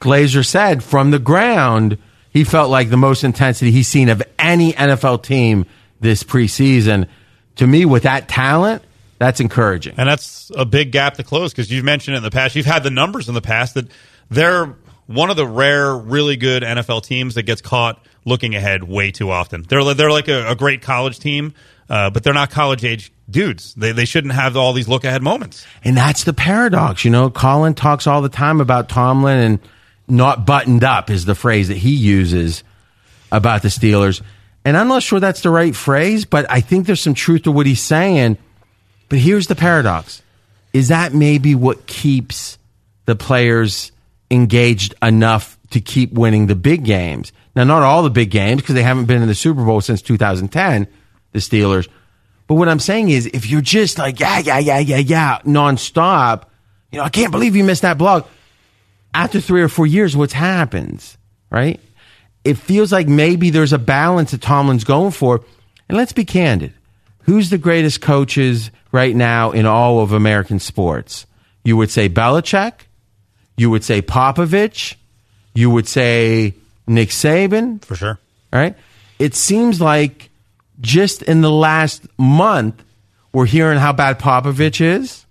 [0.00, 1.96] Glazer said from the ground,
[2.30, 5.64] he felt like the most intensity he's seen of any NFL team
[6.00, 7.06] this preseason.
[7.56, 8.82] To me, with that talent,
[9.18, 9.94] that's encouraging.
[9.98, 12.56] And that's a big gap to close because you've mentioned it in the past.
[12.56, 13.86] You've had the numbers in the past that
[14.30, 14.74] they're
[15.06, 19.30] one of the rare, really good NFL teams that gets caught looking ahead way too
[19.30, 19.62] often.
[19.62, 21.54] They're they're like a, a great college team,
[21.88, 23.74] uh, but they're not college age dudes.
[23.74, 25.66] They they shouldn't have all these look ahead moments.
[25.84, 27.04] And that's the paradox.
[27.04, 29.58] You know, Colin talks all the time about Tomlin and
[30.08, 32.64] not buttoned up is the phrase that he uses
[33.30, 34.22] about the Steelers.
[34.64, 37.52] And I'm not sure that's the right phrase, but I think there's some truth to
[37.52, 38.38] what he's saying.
[39.08, 40.22] But here's the paradox.
[40.72, 42.58] Is that maybe what keeps
[43.06, 43.90] the players
[44.30, 47.32] engaged enough to keep winning the big games?
[47.54, 50.00] Now, not all the big games because they haven't been in the Super Bowl since
[50.02, 50.86] 2010,
[51.32, 51.88] the Steelers.
[52.46, 56.44] But what I'm saying is, if you're just like, yeah, yeah, yeah, yeah, yeah, nonstop,
[56.90, 58.24] you know, I can't believe you missed that blog.
[59.14, 61.16] After three or four years, what's happens,
[61.50, 61.80] right?
[62.44, 65.44] It feels like maybe there's a balance that Tomlin's going for.
[65.88, 66.72] And let's be candid.
[67.24, 71.26] Who's the greatest coaches right now in all of American sports?
[71.64, 72.72] You would say Belichick.
[73.56, 74.96] You would say Popovich.
[75.54, 76.54] You would say
[76.86, 77.84] Nick Saban.
[77.84, 78.18] For sure.
[78.52, 78.76] Right?
[79.18, 80.30] It seems like
[80.80, 82.82] just in the last month,
[83.32, 85.24] we're hearing how bad Popovich is.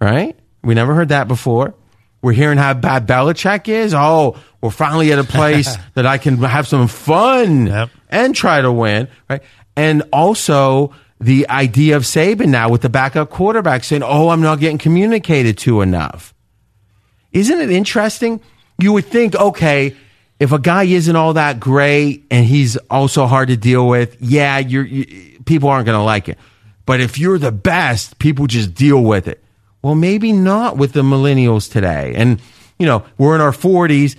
[0.00, 0.36] Right?
[0.62, 1.74] We never heard that before.
[2.22, 3.94] We're hearing how bad Belichick is.
[3.94, 7.90] Oh, we're finally at a place that I can have some fun Yep.
[8.10, 9.08] and try to win.
[9.28, 9.42] Right?
[9.76, 14.60] And also the idea of Saban now with the backup quarterback saying, "Oh, I'm not
[14.60, 16.32] getting communicated to enough."
[17.32, 18.40] Isn't it interesting?
[18.78, 19.96] You would think, okay,
[20.42, 24.58] if a guy isn't all that great and he's also hard to deal with, yeah,
[24.58, 26.36] you're, you, people aren't going to like it.
[26.84, 29.40] But if you're the best, people just deal with it.
[29.82, 32.14] Well, maybe not with the millennials today.
[32.16, 32.42] And,
[32.76, 34.16] you know, we're in our 40s.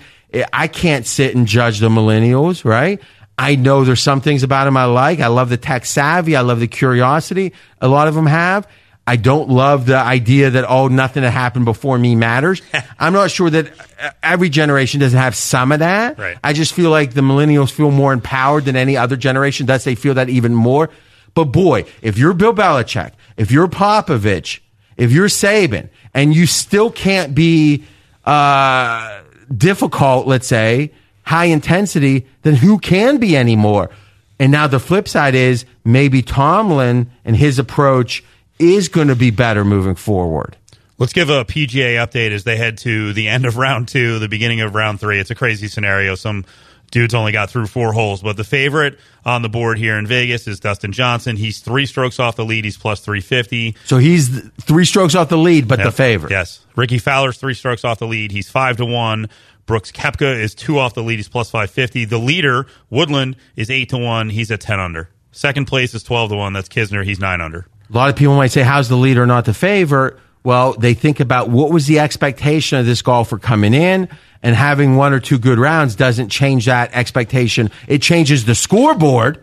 [0.50, 3.02] I can't sit and judge the millennials, right?
[3.36, 5.20] I know there's some things about them I like.
[5.20, 6.36] I love the tech savvy.
[6.36, 7.52] I love the curiosity.
[7.82, 8.66] A lot of them have.
[9.06, 12.62] I don't love the idea that, oh, nothing that happened before me matters.
[12.98, 13.68] I'm not sure that
[14.00, 16.18] uh, every generation doesn't have some of that.
[16.18, 16.38] Right.
[16.42, 19.66] I just feel like the millennials feel more empowered than any other generation.
[19.66, 20.88] Thus, they feel that even more.
[21.34, 24.60] But boy, if you're Bill Belichick, if you're Popovich,
[24.96, 27.84] if you're Saban, and you still can't be
[28.24, 29.20] uh,
[29.54, 30.92] difficult, let's say,
[31.24, 33.90] high intensity, then who can be anymore?
[34.38, 38.24] And now the flip side is maybe Tomlin and his approach
[38.58, 40.56] is going to be better moving forward.
[40.98, 44.28] Let's give a PGA update as they head to the end of round two, the
[44.28, 45.18] beginning of round three.
[45.18, 46.14] It's a crazy scenario.
[46.14, 46.44] Some
[46.92, 50.46] dudes only got through four holes, but the favorite on the board here in Vegas
[50.46, 51.36] is Dustin Johnson.
[51.36, 52.64] He's three strokes off the lead.
[52.64, 53.74] He's plus 350.
[53.84, 56.30] So he's three strokes off the lead, but the favorite.
[56.30, 56.64] Yes.
[56.76, 58.30] Rickie Fowler's three strokes off the lead.
[58.30, 59.28] He's five to one.
[59.66, 61.16] Brooks Koepka is two off the lead.
[61.16, 62.04] He's plus 550.
[62.04, 64.30] The leader, Woodland, is eight to one.
[64.30, 65.08] He's at 10 under.
[65.32, 66.52] Second place is 12 to one.
[66.52, 67.04] That's Kisner.
[67.04, 67.66] He's nine under.
[67.90, 70.18] A lot of people might say, how's the leader not the favorite?
[70.42, 74.08] Well, they think about what was the expectation of this golfer coming in
[74.42, 77.70] and having one or two good rounds doesn't change that expectation.
[77.88, 79.42] It changes the scoreboard.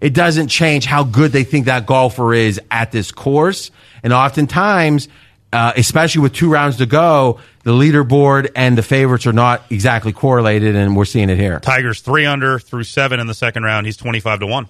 [0.00, 3.70] It doesn't change how good they think that golfer is at this course.
[4.02, 5.08] And oftentimes,
[5.52, 10.12] uh, especially with two rounds to go, the leaderboard and the favorites are not exactly
[10.12, 11.60] correlated, and we're seeing it here.
[11.60, 13.84] Tiger's three under through seven in the second round.
[13.84, 14.68] He's 25 to one.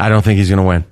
[0.00, 0.84] I don't think he's going to win.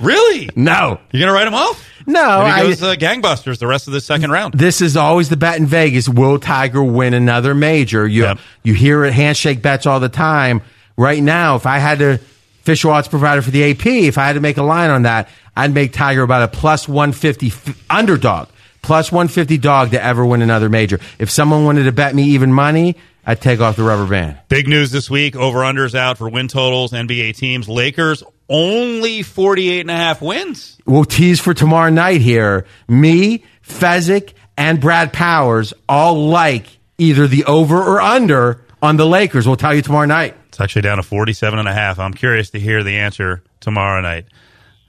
[0.00, 0.48] Really?
[0.56, 1.00] No.
[1.12, 1.84] You're going to write him off?
[2.06, 2.44] No.
[2.44, 4.54] Maybe he goes uh, gangbusters the rest of the second round.
[4.54, 6.08] This is always the bet in Vegas.
[6.08, 8.06] Will Tiger win another major?
[8.06, 10.62] You you hear it handshake bets all the time.
[10.96, 12.14] Right now, if I had to
[12.62, 15.28] official odds provider for the AP, if I had to make a line on that,
[15.56, 18.48] I'd make Tiger about a plus one fifty f- underdog,
[18.80, 20.98] plus one fifty dog to ever win another major.
[21.18, 22.96] If someone wanted to bet me even money,
[23.26, 24.38] I'd take off the rubber band.
[24.48, 25.36] Big news this week.
[25.36, 26.92] Over unders out for win totals.
[26.92, 27.68] NBA teams.
[27.68, 30.78] Lakers only 48 and a half wins.
[30.86, 32.66] We'll tease for tomorrow night here.
[32.88, 36.66] Me, Fezzik, and Brad Powers all like
[36.98, 39.46] either the over or under on the Lakers.
[39.46, 40.34] We'll tell you tomorrow night.
[40.48, 41.98] It's actually down to 47 and a half.
[41.98, 44.26] I'm curious to hear the answer tomorrow night.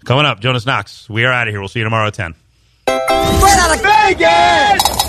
[0.05, 1.09] Coming up, Jonas Knox.
[1.09, 1.59] We are out of here.
[1.59, 2.33] We'll see you tomorrow at 10.
[2.87, 5.08] Straight out of Vegas!